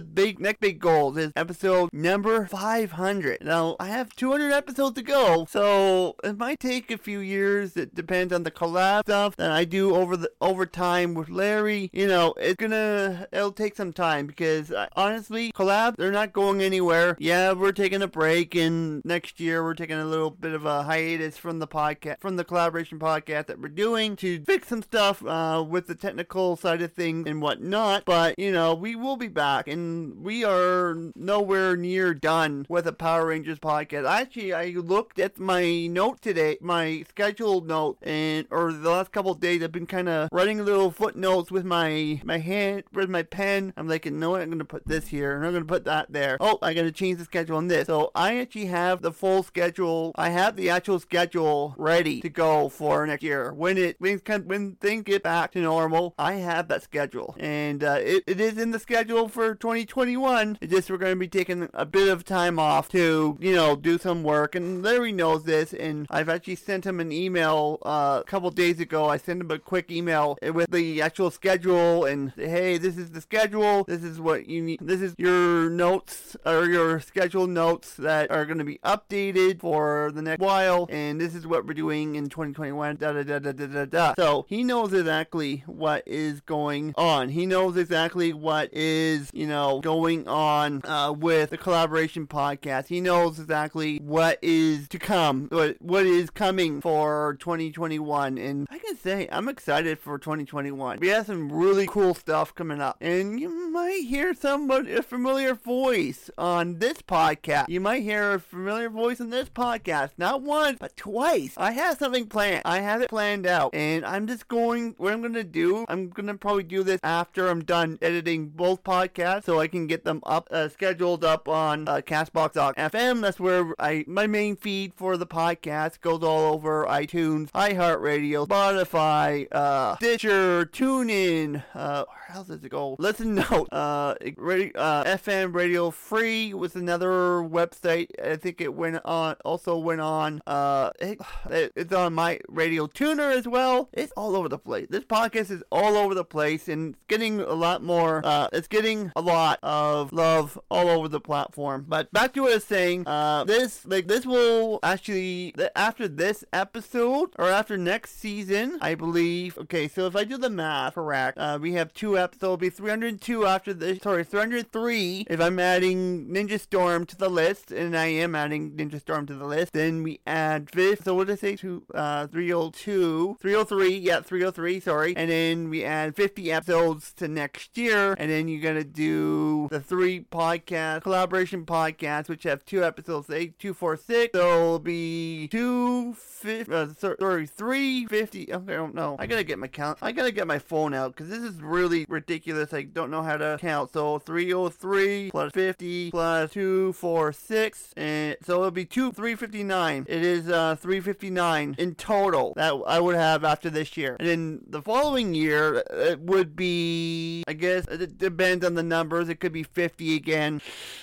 big 0.00 0.38
next 0.38 0.60
big 0.60 0.78
goals. 0.78 1.16
Is 1.16 1.32
episode 1.34 1.90
number 1.92 2.46
500. 2.46 3.42
Now 3.42 3.74
I 3.80 3.88
have 3.88 4.14
200 4.14 4.52
episodes 4.52 4.94
to 4.94 5.02
go, 5.02 5.46
so 5.50 6.14
it 6.22 6.38
might 6.38 6.60
take 6.60 6.92
a 6.92 6.96
few 6.96 7.18
years. 7.18 7.76
It 7.76 7.92
depends 7.92 8.32
on 8.32 8.44
the 8.44 8.52
collab 8.52 9.00
stuff 9.00 9.34
that 9.34 9.50
I 9.50 9.64
do 9.64 9.96
over 9.96 10.16
the 10.16 10.30
over 10.40 10.64
time 10.64 11.14
with 11.14 11.28
Larry. 11.28 11.90
You 11.92 12.06
know, 12.06 12.34
it's 12.36 12.54
gonna 12.54 13.26
it'll 13.32 13.50
take 13.50 13.74
some 13.74 13.92
time 13.92 14.28
because 14.28 14.70
uh, 14.70 14.86
honestly, 14.94 15.50
collab 15.50 15.96
they're 15.96 16.12
not 16.12 16.32
going 16.32 16.62
anywhere. 16.62 17.16
Yeah, 17.18 17.52
we're 17.52 17.72
taking 17.72 18.00
a 18.00 18.06
break, 18.06 18.54
and 18.54 19.04
next 19.04 19.40
year 19.40 19.64
we're 19.64 19.74
taking 19.74 19.98
a 19.98 20.06
little 20.06 20.30
bit 20.30 20.52
of 20.52 20.64
a 20.64 20.84
hiatus 20.84 21.36
from 21.36 21.58
the 21.58 21.66
podcast 21.66 22.20
from 22.20 22.36
the 22.36 22.44
collaboration 22.44 23.00
podcast 23.00 23.46
that 23.46 23.60
we're 23.60 23.68
doing 23.70 24.14
to 24.16 24.40
fix 24.44 24.68
some 24.68 24.82
stuff 24.82 25.26
uh, 25.26 25.64
with 25.68 25.88
the 25.88 25.96
technical 25.96 26.54
side 26.54 26.80
of 26.80 26.92
things 26.92 27.26
and 27.26 27.42
whatnot. 27.42 28.03
But 28.04 28.38
you 28.38 28.52
know, 28.52 28.74
we 28.74 28.96
will 28.96 29.16
be 29.16 29.28
back, 29.28 29.68
and 29.68 30.22
we 30.22 30.44
are 30.44 30.96
nowhere 31.14 31.76
near 31.76 32.14
done 32.14 32.66
with 32.68 32.86
a 32.86 32.92
Power 32.92 33.26
Rangers 33.26 33.58
podcast. 33.58 34.08
Actually, 34.08 34.52
I 34.52 34.66
looked 34.76 35.18
at 35.18 35.38
my 35.38 35.86
note 35.86 36.20
today, 36.20 36.58
my 36.60 37.04
scheduled 37.08 37.66
note, 37.66 37.98
and 38.02 38.46
or 38.50 38.72
the 38.72 38.90
last 38.90 39.12
couple 39.12 39.34
days, 39.34 39.62
I've 39.62 39.72
been 39.72 39.86
kind 39.86 40.08
of 40.08 40.28
writing 40.32 40.64
little 40.64 40.90
footnotes 40.90 41.50
with 41.50 41.64
my 41.64 42.20
my 42.24 42.38
hand 42.38 42.84
with 42.92 43.08
my 43.08 43.22
pen. 43.22 43.72
I'm 43.76 43.88
like, 43.88 44.04
what? 44.04 44.42
I'm 44.42 44.50
gonna 44.50 44.64
put 44.64 44.86
this 44.86 45.08
here, 45.08 45.36
and 45.36 45.46
I'm 45.46 45.52
gonna 45.52 45.64
put 45.64 45.84
that 45.84 46.12
there. 46.12 46.36
Oh, 46.40 46.58
I 46.62 46.74
gotta 46.74 46.92
change 46.92 47.18
the 47.18 47.24
schedule 47.24 47.56
on 47.56 47.68
this. 47.68 47.86
So 47.86 48.10
I 48.14 48.38
actually 48.38 48.66
have 48.66 49.02
the 49.02 49.12
full 49.12 49.42
schedule. 49.42 50.12
I 50.16 50.30
have 50.30 50.56
the 50.56 50.70
actual 50.70 50.98
schedule 50.98 51.74
ready 51.78 52.20
to 52.20 52.28
go 52.28 52.68
for 52.68 53.06
next 53.06 53.22
year 53.22 53.52
when 53.52 53.78
it 53.78 53.96
when 53.98 54.20
when 54.46 54.76
things 54.76 55.04
get 55.04 55.22
back 55.22 55.52
to 55.52 55.60
normal. 55.60 56.14
I 56.18 56.34
have 56.34 56.68
that 56.68 56.82
schedule, 56.82 57.36
and 57.38 57.82
uh, 57.82 57.93
uh, 57.94 57.98
it, 57.98 58.24
it 58.26 58.40
is 58.40 58.58
in 58.58 58.72
the 58.72 58.78
schedule 58.78 59.28
for 59.28 59.54
2021. 59.54 60.58
It's 60.60 60.72
just 60.72 60.90
we're 60.90 60.96
going 60.96 61.12
to 61.12 61.18
be 61.18 61.28
taking 61.28 61.68
a 61.72 61.86
bit 61.86 62.08
of 62.08 62.24
time 62.24 62.58
off 62.58 62.88
to 62.88 63.36
you 63.40 63.54
know 63.54 63.76
do 63.76 63.98
some 63.98 64.22
work, 64.24 64.54
and 64.54 64.82
Larry 64.82 65.12
knows 65.12 65.44
this, 65.44 65.72
and 65.72 66.06
I've 66.10 66.28
actually 66.28 66.56
sent 66.56 66.84
him 66.84 66.98
an 66.98 67.12
email 67.12 67.78
uh, 67.82 68.22
a 68.22 68.28
couple 68.28 68.50
days 68.50 68.80
ago. 68.80 69.08
I 69.08 69.16
sent 69.16 69.40
him 69.40 69.50
a 69.50 69.58
quick 69.58 69.90
email 69.92 70.36
with 70.42 70.70
the 70.70 71.02
actual 71.02 71.30
schedule, 71.30 72.04
and 72.04 72.32
hey, 72.36 72.78
this 72.78 72.96
is 72.96 73.10
the 73.10 73.20
schedule. 73.20 73.84
This 73.84 74.02
is 74.02 74.20
what 74.20 74.48
you 74.48 74.60
need. 74.60 74.80
This 74.82 75.00
is 75.00 75.14
your 75.16 75.70
notes 75.70 76.36
or 76.44 76.66
your 76.66 76.98
schedule 76.98 77.46
notes 77.46 77.94
that 77.94 78.30
are 78.30 78.44
going 78.44 78.58
to 78.58 78.64
be 78.64 78.80
updated 78.84 79.60
for 79.60 80.10
the 80.12 80.22
next 80.22 80.40
while, 80.40 80.88
and 80.90 81.20
this 81.20 81.34
is 81.34 81.46
what 81.46 81.64
we're 81.64 81.74
doing 81.74 82.16
in 82.16 82.28
2021. 82.28 82.96
Da 82.96 83.12
da 83.12 83.22
da 83.22 83.38
da 83.38 83.52
da 83.52 83.84
da. 83.84 84.14
So 84.16 84.46
he 84.48 84.64
knows 84.64 84.92
exactly 84.92 85.62
what 85.66 86.02
is 86.06 86.40
going 86.40 86.94
on. 86.96 87.28
He 87.28 87.46
knows 87.46 87.73
exactly 87.76 88.32
what 88.32 88.70
is 88.72 89.30
you 89.32 89.46
know 89.46 89.80
going 89.80 90.28
on 90.28 90.82
uh, 90.84 91.12
with 91.16 91.50
the 91.50 91.58
collaboration 91.58 92.26
podcast. 92.26 92.86
He 92.88 93.00
knows 93.00 93.38
exactly 93.38 93.98
what 93.98 94.38
is 94.42 94.88
to 94.88 94.98
come, 94.98 95.48
what 95.50 95.80
what 95.80 96.06
is 96.06 96.30
coming 96.30 96.80
for 96.80 97.36
2021, 97.40 98.38
and 98.38 98.66
I 98.70 98.78
can 98.78 98.96
say 98.96 99.28
I'm 99.30 99.48
excited 99.48 99.98
for 99.98 100.18
2021. 100.18 100.98
We 101.00 101.08
have 101.08 101.26
some 101.26 101.50
really 101.52 101.86
cool 101.86 102.14
stuff 102.14 102.54
coming 102.54 102.80
up, 102.80 102.96
and 103.00 103.40
you 103.40 103.48
might 103.70 104.04
hear 104.04 104.34
somebody 104.34 104.92
a 104.92 105.02
familiar 105.02 105.54
voice 105.54 106.30
on 106.38 106.78
this 106.78 107.02
podcast. 107.02 107.68
You 107.68 107.80
might 107.80 108.02
hear 108.02 108.34
a 108.34 108.40
familiar 108.40 108.90
voice 108.90 109.20
on 109.20 109.30
this 109.30 109.48
podcast, 109.48 110.10
not 110.18 110.42
once 110.42 110.78
but 110.78 110.96
twice. 110.96 111.54
I 111.56 111.72
have 111.72 111.98
something 111.98 112.26
planned. 112.26 112.62
I 112.64 112.80
have 112.80 113.02
it 113.02 113.10
planned 113.10 113.46
out, 113.46 113.74
and 113.74 114.04
I'm 114.04 114.26
just 114.26 114.48
going. 114.48 114.94
What 114.98 115.12
I'm 115.12 115.22
gonna 115.22 115.44
do, 115.44 115.84
I'm 115.88 116.10
gonna 116.10 116.34
probably 116.34 116.62
do 116.62 116.82
this 116.82 117.00
after 117.02 117.48
I'm 117.48 117.63
done 117.64 117.98
editing 118.02 118.48
both 118.48 118.82
podcasts, 118.84 119.44
so 119.44 119.60
I 119.60 119.68
can 119.68 119.86
get 119.86 120.04
them 120.04 120.20
up, 120.24 120.48
uh, 120.50 120.68
scheduled 120.68 121.24
up 121.24 121.48
on 121.48 121.88
uh, 121.88 122.00
Castbox.fm. 122.00 123.20
That's 123.20 123.40
where 123.40 123.74
I 123.78 124.04
my 124.06 124.26
main 124.26 124.56
feed 124.56 124.94
for 124.94 125.16
the 125.16 125.26
podcast 125.26 126.00
goes 126.00 126.22
all 126.22 126.52
over 126.52 126.84
iTunes, 126.86 127.50
iHeartRadio, 127.52 128.46
Spotify, 128.46 129.46
uh, 129.52 129.96
Stitcher, 129.96 130.66
TuneIn. 130.66 131.62
Uh, 131.74 132.04
where 132.06 132.36
else 132.36 132.48
does 132.48 132.64
it 132.64 132.70
go? 132.70 132.96
Listen 132.98 133.34
Note, 133.34 133.68
uh, 133.72 134.14
radio, 134.36 134.78
uh, 134.80 135.04
FM 135.04 135.54
Radio 135.54 135.90
Free 135.90 136.54
was 136.54 136.74
another 136.74 137.42
website. 137.42 138.08
I 138.22 138.36
think 138.36 138.60
it 138.60 138.74
went 138.74 139.00
on. 139.04 139.36
Also 139.44 139.78
went 139.78 140.00
on. 140.00 140.40
Uh, 140.46 140.90
it, 141.00 141.18
it's 141.50 141.92
on 141.92 142.14
my 142.14 142.40
radio 142.48 142.86
tuner 142.86 143.30
as 143.30 143.46
well. 143.46 143.88
It's 143.92 144.12
all 144.16 144.36
over 144.36 144.48
the 144.48 144.58
place. 144.58 144.86
This 144.90 145.04
podcast 145.04 145.50
is 145.50 145.62
all 145.70 145.96
over 145.96 146.14
the 146.14 146.24
place, 146.24 146.68
and 146.68 146.94
it's 146.94 147.04
getting 147.08 147.38
a 147.54 147.56
lot 147.56 147.82
more. 147.82 148.20
Uh, 148.24 148.48
it's 148.52 148.68
getting 148.68 149.12
a 149.14 149.20
lot 149.20 149.60
of 149.62 150.12
love 150.12 150.58
all 150.70 150.88
over 150.88 151.08
the 151.08 151.20
platform. 151.20 151.86
But 151.88 152.12
back 152.12 152.34
to 152.34 152.42
what 152.42 152.50
I 152.50 152.54
was 152.56 152.64
saying. 152.64 153.06
Uh, 153.06 153.44
this 153.44 153.86
like 153.86 154.08
this 154.08 154.26
will 154.26 154.80
actually 154.82 155.54
after 155.76 156.08
this 156.08 156.44
episode 156.52 157.30
or 157.38 157.48
after 157.48 157.76
next 157.78 158.18
season, 158.18 158.78
I 158.80 158.94
believe. 158.94 159.56
Okay, 159.56 159.86
so 159.88 160.06
if 160.06 160.16
I 160.16 160.24
do 160.24 160.36
the 160.36 160.50
math 160.50 160.94
correct, 160.94 161.38
uh, 161.38 161.58
we 161.60 161.74
have 161.74 161.94
two 161.94 162.18
episodes. 162.18 162.42
It'll 162.42 162.56
be 162.56 162.70
302 162.70 163.46
after 163.46 163.72
this. 163.72 164.00
Sorry, 164.02 164.24
303 164.24 165.26
if 165.30 165.40
I'm 165.40 165.58
adding 165.58 166.26
Ninja 166.26 166.58
Storm 166.58 167.06
to 167.06 167.16
the 167.16 167.28
list, 167.28 167.70
and 167.70 167.96
I 167.96 168.06
am 168.06 168.34
adding 168.34 168.72
Ninja 168.72 169.00
Storm 169.00 169.26
to 169.26 169.34
the 169.34 169.46
list. 169.46 169.72
Then 169.72 170.02
we 170.02 170.20
add 170.26 170.70
fifth. 170.70 171.04
So 171.04 171.14
what 171.14 171.28
did 171.28 171.34
I 171.34 171.36
say? 171.36 171.56
To 171.56 171.82
uh, 171.94 172.26
302, 172.26 173.36
303. 173.40 173.96
Yeah, 173.98 174.20
303. 174.20 174.80
Sorry, 174.80 175.16
and 175.16 175.30
then 175.30 175.70
we 175.70 175.84
add 175.84 176.16
50 176.16 176.50
episodes 176.50 177.12
to 177.14 177.28
next 177.28 177.43
year, 177.74 178.14
and 178.18 178.30
then 178.30 178.48
you're 178.48 178.62
going 178.62 178.76
to 178.76 178.84
do 178.84 179.68
the 179.70 179.80
three 179.80 180.20
podcast 180.20 181.02
collaboration 181.02 181.64
podcasts, 181.66 182.28
which 182.28 182.44
have 182.44 182.64
two 182.64 182.84
episodes. 182.84 183.30
Eight, 183.30 183.58
two, 183.58 183.74
four, 183.74 183.96
six. 183.96 184.30
So 184.34 184.62
it'll 184.62 184.78
be 184.78 185.48
two 185.48 186.14
fifty. 186.14 186.72
Uh, 186.72 186.88
sorry, 186.98 187.46
three 187.46 188.06
fifty. 188.06 188.52
Okay, 188.52 188.72
I 188.72 188.76
don't 188.76 188.94
know. 188.94 189.16
I 189.18 189.26
gotta 189.26 189.44
get 189.44 189.58
my 189.58 189.68
count. 189.68 189.98
I 190.02 190.12
gotta 190.12 190.32
get 190.32 190.46
my 190.46 190.58
phone 190.58 190.94
out 190.94 191.16
because 191.16 191.28
this 191.28 191.42
is 191.42 191.62
really 191.62 192.06
ridiculous. 192.08 192.72
I 192.72 192.82
don't 192.82 193.10
know 193.10 193.22
how 193.22 193.36
to 193.36 193.58
count. 193.60 193.92
So 193.92 194.18
303 194.18 195.30
plus 195.30 195.52
50 195.52 196.10
plus 196.10 196.50
246, 196.52 197.94
and 197.96 198.36
so 198.42 198.58
it'll 198.58 198.70
be 198.70 198.84
two 198.84 199.12
359. 199.12 200.06
It 200.08 200.22
is 200.24 200.48
uh 200.48 200.76
359 200.76 201.76
in 201.78 201.94
total 201.94 202.52
that 202.56 202.74
I 202.86 203.00
would 203.00 203.16
have 203.16 203.44
after 203.44 203.70
this 203.70 203.96
year. 203.96 204.16
And 204.18 204.28
then 204.28 204.60
the 204.68 204.82
following 204.82 205.34
year 205.34 205.82
it 205.90 206.20
would 206.20 206.56
be, 206.56 207.33
I 207.48 207.54
guess 207.54 207.86
it 207.88 208.18
depends 208.18 208.64
on 208.64 208.74
the 208.74 208.82
numbers. 208.82 209.28
It 209.28 209.40
could 209.40 209.52
be 209.52 209.62
50 209.62 210.14
again. 210.14 210.60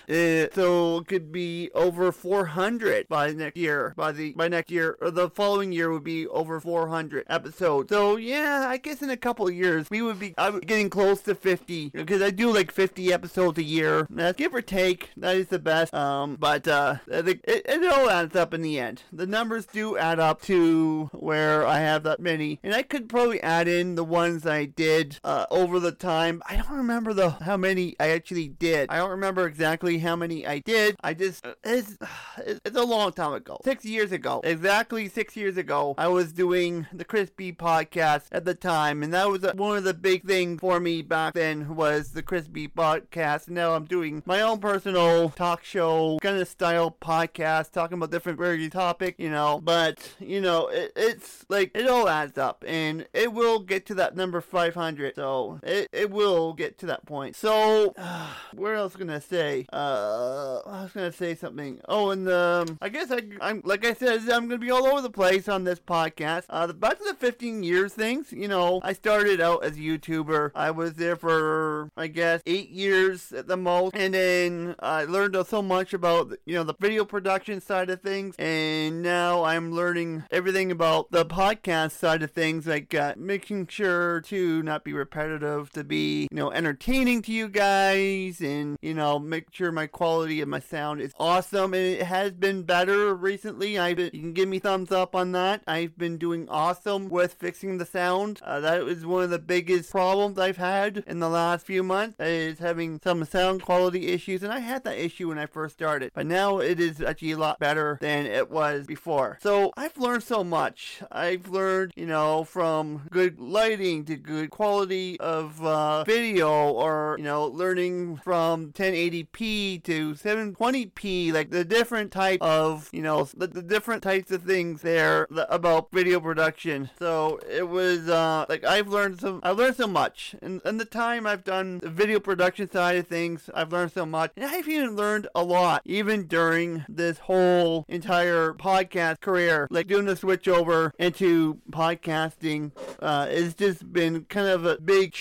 Uh, 0.09 0.47
so 0.53 1.00
it 1.00 1.07
could 1.07 1.31
be 1.31 1.69
over 1.73 2.11
400 2.11 3.07
by 3.07 3.31
next 3.31 3.57
year. 3.57 3.93
By 3.97 4.11
the 4.11 4.31
by 4.33 4.47
next 4.47 4.71
year 4.71 4.97
or 5.01 5.11
the 5.11 5.29
following 5.29 5.71
year 5.71 5.91
would 5.91 6.03
be 6.03 6.27
over 6.27 6.59
400 6.59 7.25
episodes. 7.29 7.89
So 7.89 8.15
yeah, 8.15 8.65
I 8.67 8.77
guess 8.77 9.01
in 9.01 9.09
a 9.09 9.17
couple 9.17 9.50
years 9.50 9.89
we 9.89 10.01
would 10.01 10.19
be 10.19 10.33
I'm 10.38 10.59
getting 10.59 10.89
close 10.89 11.21
to 11.21 11.35
50 11.35 11.89
because 11.89 12.21
I 12.21 12.29
do 12.29 12.53
like 12.53 12.71
50 12.71 13.11
episodes 13.11 13.57
a 13.57 13.63
year. 13.63 14.07
That's 14.09 14.38
give 14.38 14.53
or 14.53 14.61
take. 14.61 15.09
That 15.17 15.35
is 15.35 15.47
the 15.47 15.59
best. 15.59 15.93
Um, 15.93 16.35
but 16.39 16.67
uh, 16.67 16.95
I 17.11 17.17
it, 17.19 17.41
it 17.45 17.91
all 17.91 18.09
adds 18.09 18.35
up 18.35 18.53
in 18.53 18.61
the 18.61 18.79
end. 18.79 19.03
The 19.11 19.27
numbers 19.27 19.65
do 19.65 19.97
add 19.97 20.19
up 20.19 20.41
to 20.43 21.09
where 21.13 21.65
I 21.65 21.79
have 21.79 22.03
that 22.03 22.19
many, 22.19 22.59
and 22.63 22.73
I 22.73 22.83
could 22.83 23.09
probably 23.09 23.41
add 23.41 23.67
in 23.67 23.95
the 23.95 24.03
ones 24.03 24.45
I 24.45 24.65
did 24.65 25.19
uh, 25.23 25.45
over 25.50 25.79
the 25.79 25.91
time 25.91 26.20
rem- 26.25 26.43
I 26.47 26.55
don't 26.57 26.77
remember 26.77 27.13
the 27.13 27.29
how 27.29 27.57
many 27.57 27.95
I 27.99 28.09
actually 28.09 28.49
did. 28.49 28.89
I 28.89 28.97
don't 28.97 29.11
remember 29.11 29.45
exactly 29.45 29.97
how 29.99 30.15
many 30.15 30.45
I 30.45 30.59
did. 30.59 30.95
I 31.03 31.13
just 31.13 31.45
it's 31.63 31.97
it's 32.37 32.77
a 32.77 32.83
long 32.83 33.13
time 33.13 33.33
ago, 33.33 33.59
six 33.63 33.85
years 33.85 34.11
ago, 34.11 34.41
exactly 34.43 35.07
six 35.09 35.35
years 35.35 35.57
ago. 35.57 35.95
I 35.97 36.07
was 36.07 36.33
doing 36.33 36.87
the 36.93 37.05
Crispy 37.05 37.53
podcast 37.53 38.23
at 38.31 38.45
the 38.45 38.55
time, 38.55 39.03
and 39.03 39.13
that 39.13 39.29
was 39.29 39.43
uh, 39.43 39.53
one 39.55 39.77
of 39.77 39.83
the 39.83 39.93
big 39.93 40.25
things 40.25 40.59
for 40.59 40.79
me 40.79 41.01
back 41.01 41.33
then 41.33 41.75
was 41.75 42.11
the 42.11 42.23
Crispy 42.23 42.67
podcast. 42.67 43.49
Now 43.49 43.73
I'm 43.73 43.85
doing 43.85 44.23
my 44.25 44.41
own 44.41 44.59
personal 44.59 45.29
talk 45.29 45.63
show 45.63 46.19
kind 46.21 46.37
of 46.37 46.47
style 46.47 46.95
podcast, 47.01 47.71
talking 47.71 47.97
about 47.97 48.11
different 48.11 48.37
very 48.37 48.69
topic, 48.69 49.15
you 49.17 49.29
know. 49.29 49.59
But 49.63 50.15
you 50.19 50.41
know, 50.41 50.67
it, 50.67 50.91
it's 50.95 51.45
like 51.49 51.71
it 51.75 51.87
all 51.87 52.07
adds 52.07 52.37
up, 52.37 52.63
and 52.67 53.07
it 53.13 53.33
will 53.33 53.59
get 53.59 53.85
to 53.87 53.95
that 53.95 54.15
number 54.15 54.41
500. 54.41 55.15
So 55.15 55.59
it 55.63 55.89
it 55.91 56.10
will 56.11 56.53
get 56.53 56.77
to 56.79 56.85
that 56.87 57.05
point. 57.05 57.35
So 57.35 57.93
uh, 57.97 58.27
where 58.53 58.75
else 58.75 58.95
gonna 58.95 59.21
say? 59.21 59.65
Uh, 59.71 60.59
I 60.65 60.83
was 60.83 60.91
gonna 60.93 61.11
say 61.11 61.35
something. 61.35 61.79
Oh, 61.87 62.11
and 62.11 62.29
um, 62.29 62.77
I 62.81 62.89
guess 62.89 63.11
I 63.11 63.21
I'm 63.39 63.61
like 63.65 63.85
I 63.85 63.93
said, 63.93 64.21
I'm 64.29 64.47
gonna 64.47 64.57
be 64.57 64.71
all 64.71 64.85
over 64.85 65.01
the 65.01 65.09
place 65.09 65.47
on 65.47 65.63
this 65.63 65.79
podcast. 65.79 66.45
Uh, 66.49 66.67
the 66.67 66.73
back 66.73 66.97
to 66.97 67.03
the 67.03 67.15
15 67.15 67.63
years 67.63 67.93
things. 67.93 68.31
You 68.31 68.47
know, 68.47 68.81
I 68.83 68.93
started 68.93 69.41
out 69.41 69.63
as 69.63 69.77
a 69.77 69.79
YouTuber. 69.79 70.51
I 70.55 70.71
was 70.71 70.93
there 70.93 71.15
for 71.15 71.89
I 71.97 72.07
guess 72.07 72.41
eight 72.45 72.69
years 72.69 73.31
at 73.31 73.47
the 73.47 73.57
most, 73.57 73.95
and 73.95 74.13
then 74.13 74.75
I 74.79 75.05
learned 75.05 75.37
so 75.47 75.61
much 75.61 75.93
about 75.93 76.33
you 76.45 76.55
know 76.55 76.63
the 76.63 76.75
video 76.79 77.05
production 77.05 77.61
side 77.61 77.89
of 77.89 78.01
things, 78.01 78.35
and 78.37 79.01
now 79.01 79.43
I'm 79.43 79.71
learning 79.71 80.23
everything 80.31 80.71
about 80.71 81.11
the 81.11 81.25
podcast 81.25 81.91
side 81.91 82.23
of 82.23 82.31
things, 82.31 82.67
like 82.67 82.93
uh, 82.93 83.13
making 83.17 83.67
sure 83.67 84.21
to 84.21 84.61
not 84.63 84.83
be 84.83 84.93
repetitive, 84.93 85.71
to 85.71 85.83
be 85.83 86.00
you 86.01 86.27
know 86.31 86.51
entertaining 86.51 87.22
to 87.24 87.31
you 87.31 87.48
guys, 87.48 88.41
and 88.41 88.77
you 88.81 88.93
know 88.93 89.20
make 89.20 89.48
sure 89.51 89.72
my 89.72 89.88
quality 89.88 90.41
of 90.41 90.48
my 90.48 90.60
sound 90.60 91.01
is 91.01 91.13
awesome, 91.20 91.74
and 91.74 91.84
it 91.84 92.03
has 92.03 92.31
been 92.31 92.63
better 92.63 93.13
recently. 93.13 93.77
I've 93.77 93.98
been, 93.98 94.12
you 94.13 94.22
can 94.22 94.34
give 94.34 94.50
me 94.50 94.60
thumbs 94.60 94.91
up 94.91 95.15
on 95.15 95.31
that. 95.34 95.63
I've 95.67 95.98
been 95.98 96.17
doing 96.17 96.48
awesome 96.50 97.10
with 97.10 97.34
fixing 97.34 97.77
the 97.77 97.86
sound. 97.86 98.39
Uh, 98.43 98.60
that 98.60 98.84
was 98.84 99.05
one 99.05 99.24
of 99.24 99.29
the 99.29 99.39
biggest 99.39 99.91
problems 99.91 100.38
I've 100.38 100.58
had 100.58 101.03
in 101.08 101.20
the 101.20 101.29
last 101.29 101.65
few 101.65 101.84
months 101.84 102.15
is 102.20 102.60
having 102.60 103.00
some 103.03 103.24
sound 103.25 103.63
quality 103.63 104.08
issues, 104.08 104.43
and 104.43 104.53
I 104.53 104.60
had 104.60 104.84
that 104.84 104.98
issue 104.98 105.29
when 105.29 105.39
I 105.39 105.46
first 105.46 105.75
started, 105.75 106.12
but 106.13 106.25
now 106.25 106.60
it 106.60 106.79
is 106.79 107.01
actually 107.01 107.31
a 107.31 107.38
lot 107.38 107.60
better 107.60 107.98
than 108.01 108.25
it 108.25 108.50
was 108.50 108.86
before. 108.86 109.38
So 109.41 109.72
I've 109.77 109.98
learned 109.98 110.24
so 110.24 110.43
much. 110.43 111.01
I've 111.12 111.50
learned, 111.50 111.93
you 111.96 112.05
know, 112.05 112.43
from 112.43 113.03
good 113.10 113.39
lighting 113.39 114.05
to 114.05 114.15
good 114.15 114.50
quality 114.50 115.20
of 115.20 115.63
uh, 115.65 115.80
video, 116.05 116.69
or 116.71 117.15
you 117.17 117.23
know, 117.23 117.45
learning 117.45 118.17
from 118.17 118.71
1080p 118.73 119.83
to 119.83 120.13
720p, 120.13 121.33
like 121.33 121.50
the 121.50 121.65
different 121.65 122.11
type 122.11 122.41
of, 122.41 122.89
you 122.91 123.01
know, 123.01 123.27
the, 123.35 123.47
the 123.47 123.61
different 123.61 124.03
types 124.03 124.31
of 124.31 124.43
things 124.43 124.81
there 124.81 125.27
about 125.50 125.91
video 125.91 126.19
production. 126.19 126.89
So 127.00 127.39
it 127.50 127.67
was 127.67 128.09
uh, 128.09 128.45
like 128.50 128.63
I've 128.63 128.88
learned 128.88 129.19
some. 129.19 129.39
I've 129.43 129.57
learned 129.57 129.75
so 129.75 129.88
much, 129.88 130.35
and 130.41 130.61
in 130.65 130.77
the 130.77 130.85
time 130.85 131.25
I've 131.27 131.43
done 131.43 131.79
the 131.79 131.89
video 131.89 132.19
production 132.19 132.69
side 132.69 132.97
of 132.97 133.07
things, 133.07 133.50
I've 133.53 133.71
learned 133.71 133.91
so 133.91 134.05
much, 134.05 134.31
and 134.35 134.45
I've 134.45 134.67
even 134.67 134.95
learned 134.95 135.27
a 135.35 135.43
lot 135.43 135.81
even 135.85 136.27
during 136.27 136.85
this 136.88 137.19
whole 137.19 137.85
entire 137.88 138.53
podcast 138.53 139.21
career. 139.21 139.67
Like 139.69 139.88
doing 139.88 140.05
the 140.05 140.15
switch 140.15 140.47
over 140.47 140.93
into 140.97 141.59
podcasting, 141.71 142.71
uh, 143.00 143.27
it's 143.29 143.53
just 143.53 143.91
been 143.91 144.25
kind 144.25 144.47
of 144.47 144.65
a 144.65 144.77
big 144.79 145.13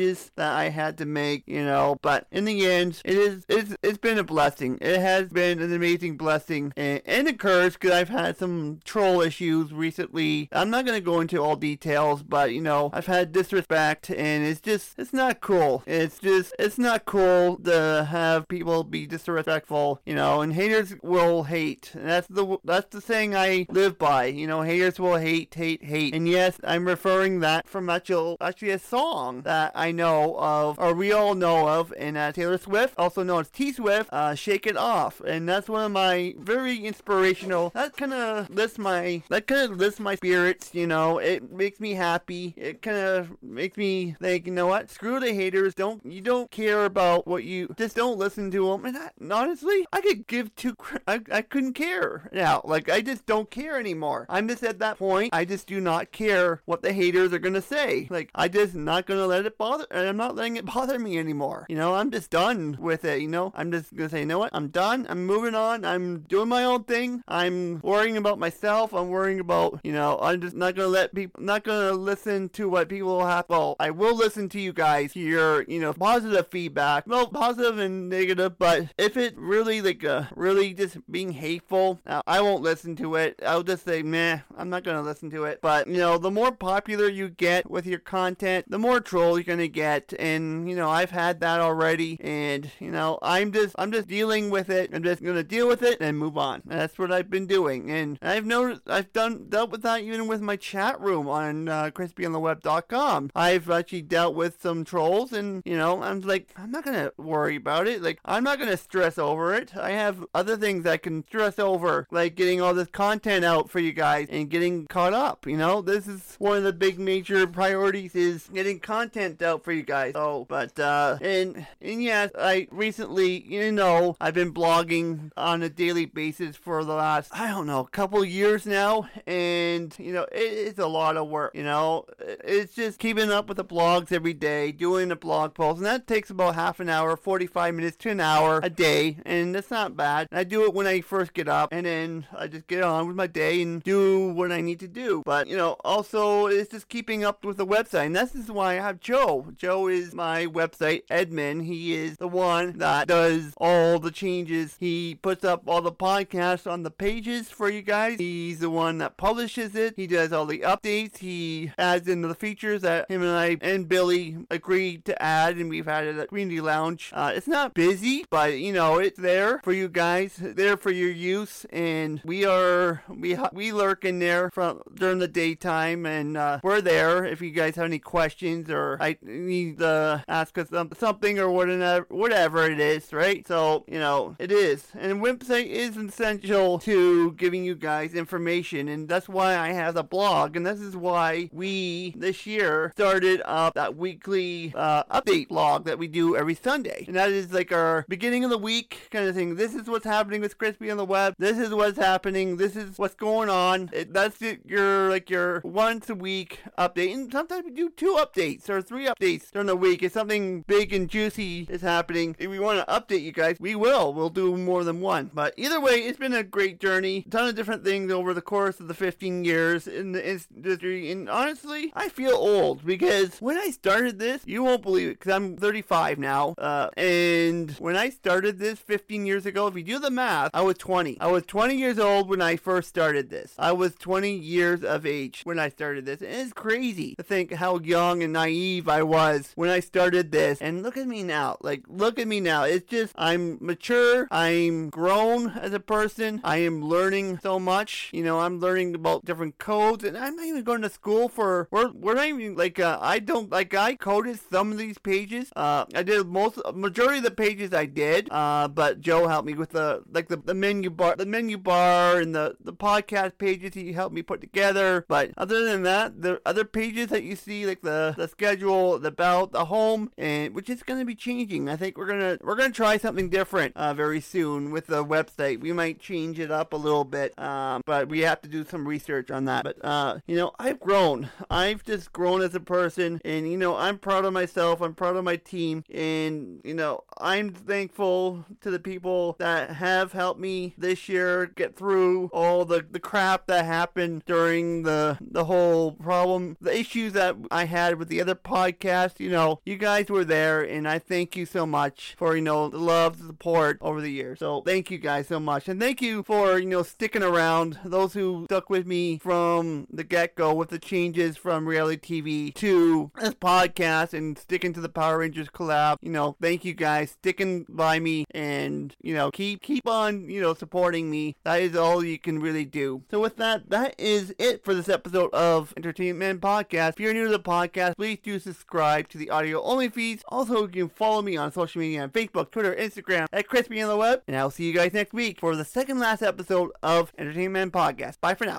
changes 0.00 0.30
that 0.36 0.52
I 0.52 0.68
had 0.68 0.98
to 0.98 1.06
make, 1.06 1.44
you 1.46 1.64
know. 1.64 1.98
But 2.02 2.26
in 2.30 2.44
the 2.44 2.66
end, 2.66 3.00
it 3.04 3.16
is 3.16 3.44
it's 3.48 3.76
it's 3.82 3.98
been 3.98 4.18
a 4.18 4.24
blessing. 4.24 4.78
It 4.80 5.00
has 5.00 5.28
been 5.28 5.60
an 5.60 5.72
amazing 5.72 6.16
blessing 6.16 6.72
and, 6.76 7.00
and 7.06 7.28
a 7.28 7.32
curse 7.32 7.74
because 7.74 7.92
I've 7.92 8.08
had 8.08 8.38
some 8.38 8.80
troll 8.84 9.20
issues 9.20 9.72
recently. 9.72 10.48
I'm 10.52 10.70
not 10.70 10.86
gonna 10.86 11.00
go 11.00 11.20
into 11.20 11.38
all 11.38 11.56
details, 11.56 12.22
but 12.22 12.52
you 12.52 12.60
know, 12.60 12.90
I've 12.92 13.06
had 13.06 13.32
disrespect 13.32 14.10
and 14.10 14.44
it's 14.44 14.60
just 14.60 14.94
it's 14.98 15.12
not 15.12 15.40
cool. 15.40 15.82
It's 15.86 16.18
just 16.18 16.54
it's 16.58 16.78
not 16.78 17.04
cool 17.04 17.56
to 17.58 18.06
have 18.10 18.48
people 18.48 18.84
be 18.84 19.06
disrespectful, 19.06 20.00
you 20.04 20.14
know, 20.14 20.40
and 20.40 20.52
haters 20.52 20.94
will 21.02 21.44
hate. 21.44 21.92
And 21.94 22.08
that's 22.08 22.26
the 22.28 22.58
that's 22.64 22.94
the 22.94 23.00
saying 23.00 23.34
I 23.34 23.66
live 23.68 23.98
by. 23.98 24.26
You 24.26 24.46
know, 24.46 24.62
haters 24.62 24.98
will 24.98 25.16
hate, 25.16 25.54
hate, 25.54 25.84
hate. 25.84 26.14
And 26.14 26.28
yes, 26.28 26.58
I'm 26.64 26.86
referring 26.86 27.40
that 27.40 27.68
from 27.68 27.90
actual 27.90 28.36
actually 28.40 28.70
a 28.70 28.78
song 28.78 29.42
that 29.42 29.72
I 29.74 29.89
know 29.92 30.36
of, 30.38 30.78
or 30.78 30.94
we 30.94 31.12
all 31.12 31.34
know 31.34 31.68
of, 31.68 31.92
and 31.98 32.16
uh, 32.16 32.32
Taylor 32.32 32.58
Swift, 32.58 32.94
also 32.98 33.22
known 33.22 33.40
as 33.40 33.50
T 33.50 33.72
Swift, 33.72 34.10
uh, 34.12 34.34
"Shake 34.34 34.66
It 34.66 34.76
Off," 34.76 35.20
and 35.20 35.48
that's 35.48 35.68
one 35.68 35.84
of 35.84 35.92
my 35.92 36.34
very 36.38 36.78
inspirational. 36.78 37.70
That 37.70 37.96
kind 37.96 38.12
of 38.12 38.50
lifts 38.50 38.78
my 38.78 39.22
that 39.28 39.46
kind 39.46 39.70
of 39.70 39.78
lifts 39.78 40.00
my 40.00 40.14
spirits. 40.14 40.70
You 40.74 40.86
know, 40.86 41.18
it 41.18 41.52
makes 41.52 41.80
me 41.80 41.94
happy. 41.94 42.54
It 42.56 42.82
kind 42.82 42.96
of 42.96 43.42
makes 43.42 43.76
me 43.76 44.16
think, 44.20 44.46
you 44.46 44.52
know 44.52 44.66
what? 44.66 44.90
Screw 44.90 45.20
the 45.20 45.32
haters. 45.32 45.74
Don't 45.74 46.04
you 46.04 46.20
don't 46.20 46.50
care 46.50 46.84
about 46.84 47.26
what 47.26 47.44
you 47.44 47.74
just 47.76 47.96
don't 47.96 48.18
listen 48.18 48.50
to 48.50 48.68
them. 48.68 48.84
And, 48.84 48.96
I, 48.96 49.10
and 49.20 49.32
honestly, 49.32 49.86
I 49.92 50.00
could 50.00 50.26
give 50.26 50.54
two. 50.54 50.76
I, 51.06 51.20
I 51.30 51.42
couldn't 51.42 51.74
care 51.74 52.28
now. 52.32 52.62
Like 52.64 52.88
I 52.88 53.00
just 53.00 53.26
don't 53.26 53.50
care 53.50 53.78
anymore. 53.78 54.26
I'm 54.28 54.48
just 54.48 54.62
at 54.62 54.78
that 54.80 54.98
point. 54.98 55.34
I 55.34 55.44
just 55.44 55.66
do 55.66 55.80
not 55.80 56.12
care 56.12 56.62
what 56.64 56.82
the 56.82 56.92
haters 56.92 57.32
are 57.32 57.38
gonna 57.38 57.62
say. 57.62 58.06
Like 58.10 58.30
I 58.34 58.48
just 58.48 58.74
not 58.74 59.06
gonna 59.06 59.26
let 59.26 59.46
it 59.46 59.58
bother. 59.58 59.79
I'm 59.90 60.16
not 60.16 60.36
letting 60.36 60.56
it 60.56 60.64
bother 60.74 60.98
me 60.98 61.18
anymore. 61.18 61.66
You 61.68 61.76
know, 61.76 61.94
I'm 61.94 62.10
just 62.10 62.30
done 62.30 62.76
with 62.80 63.04
it. 63.04 63.20
You 63.20 63.28
know, 63.28 63.52
I'm 63.54 63.70
just 63.70 63.94
gonna 63.94 64.08
say, 64.08 64.20
you 64.20 64.26
know 64.26 64.38
what? 64.38 64.50
I'm 64.52 64.68
done. 64.68 65.06
I'm 65.08 65.26
moving 65.26 65.54
on. 65.54 65.84
I'm 65.84 66.20
doing 66.20 66.48
my 66.48 66.64
own 66.64 66.84
thing. 66.84 67.22
I'm 67.28 67.80
worrying 67.80 68.16
about 68.16 68.38
myself. 68.38 68.92
I'm 68.92 69.08
worrying 69.08 69.40
about, 69.40 69.80
you 69.84 69.92
know, 69.92 70.18
I'm 70.20 70.40
just 70.40 70.56
not 70.56 70.74
gonna 70.74 70.88
let 70.88 71.14
people, 71.14 71.42
not 71.42 71.64
gonna 71.64 71.92
listen 71.92 72.48
to 72.50 72.68
what 72.68 72.88
people 72.88 73.24
have. 73.26 73.46
Well, 73.48 73.76
I 73.80 73.90
will 73.90 74.16
listen 74.16 74.48
to 74.50 74.60
you 74.60 74.72
guys 74.72 75.12
hear, 75.12 75.62
you 75.62 75.80
know, 75.80 75.92
positive 75.92 76.48
feedback. 76.48 77.06
Well, 77.06 77.26
positive 77.26 77.78
and 77.78 78.08
negative, 78.08 78.58
but 78.58 78.88
if 78.98 79.16
it 79.16 79.36
really 79.38 79.80
like 79.80 80.04
uh, 80.04 80.24
really 80.36 80.74
just 80.74 80.98
being 81.10 81.32
hateful, 81.32 82.00
uh, 82.06 82.22
I 82.26 82.40
won't 82.40 82.62
listen 82.62 82.96
to 82.96 83.16
it. 83.16 83.40
I'll 83.44 83.62
just 83.62 83.84
say, 83.84 84.02
meh, 84.02 84.40
I'm 84.56 84.70
not 84.70 84.84
gonna 84.84 85.02
listen 85.02 85.30
to 85.30 85.44
it. 85.44 85.60
But 85.62 85.86
you 85.86 85.98
know, 85.98 86.18
the 86.18 86.30
more 86.30 86.52
popular 86.52 87.08
you 87.08 87.28
get 87.28 87.70
with 87.70 87.86
your 87.86 87.98
content, 87.98 88.70
the 88.70 88.78
more 88.78 89.00
troll 89.00 89.38
you're 89.38 89.44
gonna 89.44 89.68
get, 89.70 90.12
and 90.18 90.68
you 90.68 90.76
know, 90.76 90.90
I've 90.90 91.10
had 91.10 91.40
that 91.40 91.60
already, 91.60 92.18
and 92.20 92.70
you 92.78 92.90
know, 92.90 93.18
I'm 93.22 93.52
just 93.52 93.74
I'm 93.78 93.92
just 93.92 94.08
dealing 94.08 94.50
with 94.50 94.70
it. 94.70 94.90
I'm 94.92 95.02
just 95.02 95.22
gonna 95.22 95.42
deal 95.42 95.68
with 95.68 95.82
it 95.82 95.98
and 96.00 96.18
move 96.18 96.36
on. 96.36 96.62
That's 96.64 96.98
what 96.98 97.12
I've 97.12 97.30
been 97.30 97.46
doing, 97.46 97.90
and 97.90 98.18
I've 98.22 98.46
noticed 98.46 98.82
I've 98.86 99.12
done 99.12 99.46
dealt 99.48 99.70
with 99.70 99.82
that 99.82 100.02
even 100.02 100.26
with 100.26 100.40
my 100.40 100.56
chat 100.56 101.00
room 101.00 101.28
on 101.28 101.68
uh, 101.68 101.90
crispyontheweb.com. 101.90 103.30
I've 103.34 103.70
actually 103.70 104.02
dealt 104.02 104.34
with 104.34 104.60
some 104.60 104.84
trolls, 104.84 105.32
and 105.32 105.62
you 105.64 105.76
know, 105.76 106.02
I'm 106.02 106.20
like, 106.20 106.50
I'm 106.56 106.70
not 106.70 106.84
gonna 106.84 107.12
worry 107.16 107.56
about 107.56 107.86
it. 107.86 108.02
Like, 108.02 108.20
I'm 108.24 108.44
not 108.44 108.58
gonna 108.58 108.76
stress 108.76 109.18
over 109.18 109.54
it. 109.54 109.76
I 109.76 109.90
have 109.90 110.24
other 110.34 110.56
things 110.56 110.86
I 110.86 110.96
can 110.96 111.24
stress 111.24 111.58
over, 111.58 112.06
like 112.10 112.34
getting 112.34 112.60
all 112.60 112.74
this 112.74 112.88
content 112.88 113.44
out 113.44 113.70
for 113.70 113.80
you 113.80 113.92
guys 113.92 114.28
and 114.30 114.50
getting 114.50 114.86
caught 114.86 115.14
up. 115.14 115.46
You 115.46 115.56
know, 115.56 115.80
this 115.82 116.06
is 116.06 116.36
one 116.38 116.56
of 116.56 116.64
the 116.64 116.72
big 116.72 116.98
major 116.98 117.46
priorities 117.46 118.14
is 118.14 118.48
getting 118.52 118.80
content 118.80 119.42
out 119.42 119.59
for 119.62 119.72
you 119.72 119.82
guys. 119.82 120.12
Oh, 120.14 120.44
but 120.48 120.78
uh, 120.78 121.18
and 121.20 121.66
and 121.80 122.02
yes, 122.02 122.30
I 122.38 122.68
recently, 122.70 123.42
you 123.42 123.72
know, 123.72 124.16
I've 124.20 124.34
been 124.34 124.52
blogging 124.52 125.30
on 125.36 125.62
a 125.62 125.68
daily 125.68 126.06
basis 126.06 126.56
for 126.56 126.84
the 126.84 126.94
last 126.94 127.30
I 127.32 127.48
don't 127.48 127.66
know 127.66 127.84
couple 127.84 128.24
years 128.24 128.66
now, 128.66 129.08
and 129.26 129.94
you 129.98 130.12
know, 130.12 130.24
it, 130.32 130.38
it's 130.38 130.78
a 130.78 130.86
lot 130.86 131.16
of 131.16 131.28
work. 131.28 131.54
You 131.54 131.64
know, 131.64 132.06
it's 132.18 132.74
just 132.74 132.98
keeping 132.98 133.30
up 133.30 133.48
with 133.48 133.56
the 133.56 133.64
blogs 133.64 134.12
every 134.12 134.34
day, 134.34 134.72
doing 134.72 135.08
the 135.08 135.16
blog 135.16 135.54
posts, 135.54 135.78
and 135.78 135.86
that 135.86 136.06
takes 136.06 136.30
about 136.30 136.54
half 136.54 136.80
an 136.80 136.88
hour, 136.88 137.16
45 137.16 137.74
minutes 137.74 137.96
to 137.98 138.10
an 138.10 138.20
hour 138.20 138.60
a 138.62 138.70
day, 138.70 139.18
and 139.24 139.54
that's 139.54 139.70
not 139.70 139.96
bad. 139.96 140.28
I 140.32 140.44
do 140.44 140.64
it 140.64 140.74
when 140.74 140.86
I 140.86 141.00
first 141.00 141.34
get 141.34 141.48
up, 141.48 141.72
and 141.72 141.86
then 141.86 142.26
I 142.36 142.46
just 142.46 142.66
get 142.66 142.82
on 142.82 143.06
with 143.06 143.16
my 143.16 143.26
day 143.26 143.62
and 143.62 143.82
do 143.82 144.28
what 144.28 144.52
I 144.52 144.60
need 144.60 144.80
to 144.80 144.88
do. 144.88 145.22
But, 145.24 145.48
you 145.48 145.56
know, 145.56 145.76
also 145.84 146.46
it's 146.46 146.70
just 146.70 146.88
keeping 146.88 147.24
up 147.24 147.44
with 147.44 147.56
the 147.56 147.66
website, 147.66 148.06
and 148.06 148.16
this 148.16 148.34
is 148.34 148.50
why 148.50 148.72
I 148.72 148.74
have 148.74 149.00
Joe. 149.00 149.49
Joe 149.56 149.88
is 149.88 150.14
my 150.14 150.46
website 150.46 151.02
admin. 151.10 151.64
He 151.64 151.94
is 151.94 152.16
the 152.16 152.28
one 152.28 152.78
that 152.78 153.08
does 153.08 153.52
all 153.56 153.98
the 153.98 154.10
changes. 154.10 154.76
He 154.78 155.18
puts 155.20 155.44
up 155.44 155.62
all 155.66 155.82
the 155.82 155.92
podcasts 155.92 156.70
on 156.70 156.82
the 156.82 156.90
pages 156.90 157.48
for 157.50 157.68
you 157.68 157.82
guys. 157.82 158.18
He's 158.18 158.60
the 158.60 158.70
one 158.70 158.98
that 158.98 159.16
publishes 159.16 159.74
it. 159.74 159.94
He 159.96 160.06
does 160.06 160.32
all 160.32 160.46
the 160.46 160.60
updates. 160.60 161.18
He 161.18 161.72
adds 161.78 162.08
in 162.08 162.22
the 162.22 162.34
features 162.34 162.82
that 162.82 163.10
him 163.10 163.22
and 163.22 163.30
I 163.30 163.56
and 163.60 163.88
Billy 163.88 164.38
agreed 164.50 165.04
to 165.06 165.22
add, 165.22 165.56
and 165.56 165.70
we've 165.70 165.86
had 165.86 166.06
it 166.06 166.18
at 166.18 166.28
Community 166.28 166.60
Lounge. 166.60 167.10
Uh, 167.12 167.32
it's 167.34 167.48
not 167.48 167.74
busy, 167.74 168.24
but 168.30 168.58
you 168.58 168.72
know 168.72 168.98
it's 168.98 169.18
there 169.18 169.60
for 169.62 169.72
you 169.72 169.88
guys, 169.88 170.36
there 170.40 170.76
for 170.76 170.90
your 170.90 171.10
use, 171.10 171.64
and 171.70 172.20
we 172.24 172.44
are 172.44 173.02
we 173.08 173.38
we 173.52 173.72
lurk 173.72 174.04
in 174.04 174.18
there 174.18 174.50
from 174.50 174.82
during 174.94 175.18
the 175.18 175.28
daytime, 175.28 176.06
and 176.06 176.36
uh, 176.36 176.60
we're 176.62 176.80
there 176.80 177.24
if 177.24 177.40
you 177.40 177.50
guys 177.50 177.76
have 177.76 177.86
any 177.86 177.98
questions 177.98 178.70
or 178.70 178.96
I, 179.00 179.16
me 179.46 179.72
to 179.74 180.24
ask 180.28 180.56
us 180.58 180.68
something 180.98 181.38
or 181.38 181.50
whatever, 181.50 182.06
whatever 182.08 182.64
it 182.64 182.80
is, 182.80 183.12
right? 183.12 183.46
So, 183.46 183.84
you 183.88 183.98
know, 183.98 184.36
it 184.38 184.52
is. 184.52 184.88
And 184.98 185.22
website 185.22 185.66
is 185.66 185.96
essential 185.96 186.78
to 186.80 187.32
giving 187.32 187.64
you 187.64 187.74
guys 187.74 188.14
information, 188.14 188.88
and 188.88 189.08
that's 189.08 189.28
why 189.28 189.56
I 189.56 189.72
have 189.72 189.94
the 189.94 190.02
blog, 190.02 190.56
and 190.56 190.66
this 190.66 190.80
is 190.80 190.96
why 190.96 191.50
we, 191.52 192.14
this 192.16 192.46
year, 192.46 192.92
started 192.94 193.42
up 193.44 193.74
that 193.74 193.96
weekly 193.96 194.72
uh, 194.76 195.04
update 195.04 195.48
blog 195.48 195.84
that 195.84 195.98
we 195.98 196.08
do 196.08 196.36
every 196.36 196.54
Sunday. 196.54 197.04
And 197.06 197.16
that 197.16 197.30
is 197.30 197.52
like 197.52 197.72
our 197.72 198.04
beginning 198.08 198.44
of 198.44 198.50
the 198.50 198.58
week 198.58 199.08
kind 199.10 199.28
of 199.28 199.34
thing. 199.34 199.56
This 199.56 199.74
is 199.74 199.88
what's 199.88 200.04
happening 200.04 200.40
with 200.40 200.58
Crispy 200.58 200.90
on 200.90 200.96
the 200.96 201.04
web. 201.04 201.34
This 201.38 201.58
is 201.58 201.70
what's 201.70 201.98
happening. 201.98 202.56
This 202.56 202.76
is 202.76 202.98
what's 202.98 203.14
going 203.14 203.48
on. 203.48 203.90
It, 203.92 204.12
that's 204.12 204.42
it, 204.42 204.60
your, 204.66 205.08
like, 205.08 205.30
your 205.30 205.60
once 205.64 206.10
a 206.10 206.14
week 206.14 206.60
update. 206.78 207.12
And 207.12 207.30
sometimes 207.30 207.64
we 207.64 207.70
do 207.70 207.90
two 207.90 208.18
updates 208.18 208.68
or 208.68 208.82
three 208.82 209.06
updates 209.06 209.29
during 209.38 209.66
the 209.66 209.76
week. 209.76 210.02
If 210.02 210.12
something 210.12 210.62
big 210.62 210.92
and 210.92 211.08
juicy 211.08 211.66
is 211.70 211.82
happening, 211.82 212.34
if 212.38 212.50
we 212.50 212.58
want 212.58 212.86
to 212.86 212.92
update 212.92 213.22
you 213.22 213.32
guys, 213.32 213.56
we 213.60 213.74
will. 213.74 214.12
We'll 214.12 214.30
do 214.30 214.56
more 214.56 214.84
than 214.84 215.00
one. 215.00 215.30
But 215.32 215.54
either 215.56 215.80
way, 215.80 215.94
it's 215.94 216.18
been 216.18 216.32
a 216.32 216.42
great 216.42 216.80
journey. 216.80 217.24
A 217.26 217.30
ton 217.30 217.48
of 217.48 217.54
different 217.54 217.84
things 217.84 218.12
over 218.12 218.34
the 218.34 218.42
course 218.42 218.80
of 218.80 218.88
the 218.88 218.94
15 218.94 219.44
years 219.44 219.86
in 219.86 220.12
the 220.12 220.40
industry. 220.54 221.10
And 221.10 221.28
honestly, 221.28 221.92
I 221.94 222.08
feel 222.08 222.34
old 222.34 222.84
because 222.84 223.38
when 223.40 223.56
I 223.56 223.70
started 223.70 224.18
this, 224.18 224.42
you 224.46 224.62
won't 224.62 224.82
believe 224.82 225.08
it 225.08 225.18
because 225.18 225.32
I'm 225.32 225.56
35 225.56 226.18
now. 226.18 226.54
Uh, 226.58 226.88
and 226.96 227.70
when 227.72 227.96
I 227.96 228.10
started 228.10 228.58
this 228.58 228.78
15 228.78 229.26
years 229.26 229.46
ago, 229.46 229.66
if 229.66 229.76
you 229.76 229.84
do 229.84 229.98
the 229.98 230.10
math, 230.10 230.50
I 230.54 230.62
was 230.62 230.78
20. 230.78 231.20
I 231.20 231.28
was 231.28 231.44
20 231.46 231.76
years 231.76 231.98
old 231.98 232.28
when 232.28 232.42
I 232.42 232.56
first 232.56 232.88
started 232.88 233.30
this. 233.30 233.54
I 233.58 233.72
was 233.72 233.94
20 233.94 234.32
years 234.32 234.82
of 234.82 235.06
age 235.06 235.42
when 235.44 235.58
I 235.58 235.68
started 235.68 236.06
this. 236.06 236.20
And 236.20 236.32
it's 236.32 236.52
crazy 236.52 237.14
to 237.16 237.22
think 237.22 237.52
how 237.52 237.78
young 237.78 238.22
and 238.22 238.32
naive 238.32 238.88
I 238.88 239.02
was 239.10 239.52
when 239.56 239.68
I 239.68 239.80
started 239.80 240.30
this. 240.30 240.60
And 240.60 240.82
look 240.82 240.96
at 240.96 241.06
me 241.06 241.22
now. 241.22 241.58
Like, 241.60 241.82
look 241.88 242.18
at 242.18 242.28
me 242.28 242.40
now. 242.40 242.62
It's 242.62 242.88
just, 242.88 243.12
I'm 243.16 243.58
mature. 243.60 244.28
I'm 244.30 244.88
grown 244.88 245.50
as 245.50 245.72
a 245.72 245.80
person. 245.80 246.40
I 246.44 246.58
am 246.58 246.82
learning 246.82 247.40
so 247.42 247.58
much. 247.58 248.10
You 248.12 248.22
know, 248.22 248.40
I'm 248.40 248.60
learning 248.60 248.94
about 248.94 249.24
different 249.24 249.58
codes. 249.58 250.04
And 250.04 250.16
I'm 250.16 250.36
not 250.36 250.46
even 250.46 250.62
going 250.62 250.82
to 250.82 250.90
school 250.90 251.28
for, 251.28 251.68
we're, 251.70 251.90
we're 251.90 252.14
not 252.14 252.28
even, 252.28 252.54
like, 252.54 252.78
uh, 252.78 252.98
I 253.00 253.18
don't, 253.18 253.50
like, 253.50 253.74
I 253.74 253.96
coded 253.96 254.38
some 254.50 254.70
of 254.72 254.78
these 254.78 254.98
pages. 254.98 255.52
Uh, 255.56 255.84
I 255.94 256.02
did 256.02 256.26
most, 256.26 256.60
majority 256.74 257.18
of 257.18 257.24
the 257.24 257.30
pages 257.32 257.74
I 257.74 257.86
did. 257.86 258.28
Uh, 258.30 258.68
but 258.68 259.00
Joe 259.00 259.26
helped 259.26 259.46
me 259.46 259.54
with 259.54 259.70
the, 259.70 260.02
like, 260.12 260.28
the, 260.28 260.36
the 260.36 260.54
menu 260.54 260.90
bar, 260.90 261.16
the 261.16 261.26
menu 261.26 261.58
bar 261.58 262.18
and 262.18 262.34
the, 262.34 262.56
the 262.60 262.72
podcast 262.72 263.38
pages 263.38 263.74
he 263.74 263.92
helped 263.92 264.14
me 264.14 264.22
put 264.22 264.40
together. 264.40 265.04
But 265.08 265.32
other 265.36 265.64
than 265.64 265.82
that, 265.82 266.22
the 266.22 266.40
other 266.46 266.64
pages 266.64 267.08
that 267.08 267.24
you 267.24 267.34
see, 267.34 267.66
like 267.66 267.82
the, 267.82 268.14
the 268.16 268.28
schedule, 268.28 268.99
the 269.02 269.10
about 269.20 269.52
the 269.52 269.66
home, 269.66 270.10
and 270.16 270.54
which 270.54 270.70
is 270.70 270.82
going 270.82 270.98
to 270.98 271.04
be 271.04 271.14
changing. 271.14 271.68
I 271.68 271.76
think 271.76 271.98
we're 271.98 272.06
gonna 272.06 272.38
we're 272.42 272.54
gonna 272.54 272.72
try 272.72 272.96
something 272.96 273.28
different 273.28 273.76
uh, 273.76 273.92
very 273.94 274.20
soon 274.20 274.70
with 274.70 274.86
the 274.86 275.04
website. 275.04 275.60
We 275.60 275.72
might 275.72 276.00
change 276.00 276.38
it 276.38 276.50
up 276.50 276.72
a 276.72 276.76
little 276.76 277.04
bit, 277.04 277.38
um, 277.38 277.82
but 277.84 278.08
we 278.08 278.20
have 278.20 278.40
to 278.42 278.48
do 278.48 278.64
some 278.64 278.86
research 278.86 279.30
on 279.30 279.44
that. 279.46 279.64
But 279.64 279.84
uh, 279.84 280.20
you 280.26 280.36
know, 280.36 280.52
I've 280.58 280.80
grown. 280.80 281.28
I've 281.50 281.84
just 281.84 282.12
grown 282.12 282.42
as 282.42 282.54
a 282.54 282.60
person, 282.60 283.20
and 283.24 283.50
you 283.50 283.58
know, 283.58 283.76
I'm 283.76 283.98
proud 283.98 284.24
of 284.24 284.32
myself. 284.32 284.80
I'm 284.80 284.94
proud 284.94 285.16
of 285.16 285.24
my 285.24 285.36
team, 285.36 285.84
and 285.92 286.60
you 286.64 286.74
know, 286.74 287.04
I'm 287.18 287.52
thankful 287.52 288.44
to 288.60 288.70
the 288.70 288.78
people 288.78 289.36
that 289.38 289.70
have 289.72 290.12
helped 290.12 290.40
me 290.40 290.74
this 290.78 291.08
year 291.08 291.46
get 291.46 291.76
through 291.76 292.30
all 292.32 292.64
the 292.64 292.86
the 292.90 293.00
crap 293.00 293.46
that 293.48 293.64
happened 293.64 294.22
during 294.26 294.84
the 294.84 295.18
the 295.20 295.44
whole 295.44 295.92
problem, 295.92 296.56
the 296.60 296.76
issues 296.76 297.12
that 297.12 297.36
I 297.50 297.64
had 297.64 297.98
with 297.98 298.08
the 298.08 298.20
other 298.20 298.34
podcast. 298.34 298.89
You 299.18 299.30
know, 299.30 299.60
you 299.64 299.76
guys 299.76 300.08
were 300.08 300.24
there, 300.24 300.62
and 300.62 300.88
I 300.88 300.98
thank 300.98 301.36
you 301.36 301.46
so 301.46 301.64
much 301.64 302.14
for, 302.18 302.34
you 302.34 302.42
know, 302.42 302.68
the 302.68 302.78
love, 302.78 303.18
the 303.20 303.26
support 303.26 303.78
over 303.80 304.00
the 304.00 304.10
years. 304.10 304.40
So 304.40 304.62
thank 304.62 304.90
you 304.90 304.98
guys 304.98 305.28
so 305.28 305.38
much. 305.38 305.68
And 305.68 305.80
thank 305.80 306.02
you 306.02 306.22
for, 306.22 306.58
you 306.58 306.66
know, 306.66 306.82
sticking 306.82 307.22
around. 307.22 307.78
Those 307.84 308.14
who 308.14 308.46
stuck 308.46 308.68
with 308.68 308.86
me 308.86 309.18
from 309.18 309.86
the 309.90 310.02
get 310.02 310.34
go 310.34 310.52
with 310.54 310.70
the 310.70 310.78
changes 310.78 311.36
from 311.36 311.68
reality 311.68 312.22
TV 312.22 312.54
to 312.54 313.10
this 313.20 313.34
podcast 313.34 314.12
and 314.12 314.36
sticking 314.36 314.72
to 314.72 314.80
the 314.80 314.88
Power 314.88 315.18
Rangers 315.18 315.48
collab. 315.48 315.96
You 316.00 316.10
know, 316.10 316.36
thank 316.40 316.64
you 316.64 316.74
guys 316.74 317.12
sticking 317.12 317.66
by 317.68 318.00
me 318.00 318.24
and, 318.32 318.94
you 319.02 319.14
know, 319.14 319.30
keep 319.30 319.62
keep 319.62 319.86
on, 319.86 320.28
you 320.28 320.40
know, 320.40 320.54
supporting 320.54 321.10
me. 321.10 321.36
That 321.44 321.60
is 321.60 321.76
all 321.76 322.04
you 322.04 322.18
can 322.18 322.40
really 322.40 322.64
do. 322.64 323.04
So 323.10 323.20
with 323.20 323.36
that, 323.36 323.70
that 323.70 323.94
is 323.98 324.34
it 324.38 324.64
for 324.64 324.74
this 324.74 324.88
episode 324.88 325.32
of 325.32 325.72
Entertainment 325.76 326.40
Podcast. 326.40 326.90
If 326.90 327.00
you're 327.00 327.14
new 327.14 327.26
to 327.26 327.30
the 327.30 327.40
podcast, 327.40 327.96
please 327.96 328.18
do 328.22 328.38
subscribe 328.80 329.08
to 329.08 329.18
the 329.18 329.28
audio 329.28 329.62
only 329.62 329.90
feeds. 329.90 330.24
Also, 330.28 330.62
you 330.62 330.68
can 330.68 330.88
follow 330.88 331.20
me 331.20 331.36
on 331.36 331.52
social 331.52 331.80
media 331.80 332.02
on 332.02 332.08
Facebook, 332.08 332.50
Twitter, 332.50 332.74
Instagram 332.74 333.26
at 333.30 333.46
Crispy 333.46 333.82
on 333.82 333.90
the 333.90 333.96
Web. 333.96 334.22
And 334.26 334.34
I'll 334.34 334.50
see 334.50 334.64
you 334.64 334.72
guys 334.72 334.94
next 334.94 335.12
week 335.12 335.38
for 335.38 335.54
the 335.54 335.66
second 335.66 335.98
last 335.98 336.22
episode 336.22 336.70
of 336.82 337.12
Entertainment 337.18 337.74
Podcast. 337.74 338.20
Bye 338.22 338.34
for 338.34 338.46
now. 338.46 338.58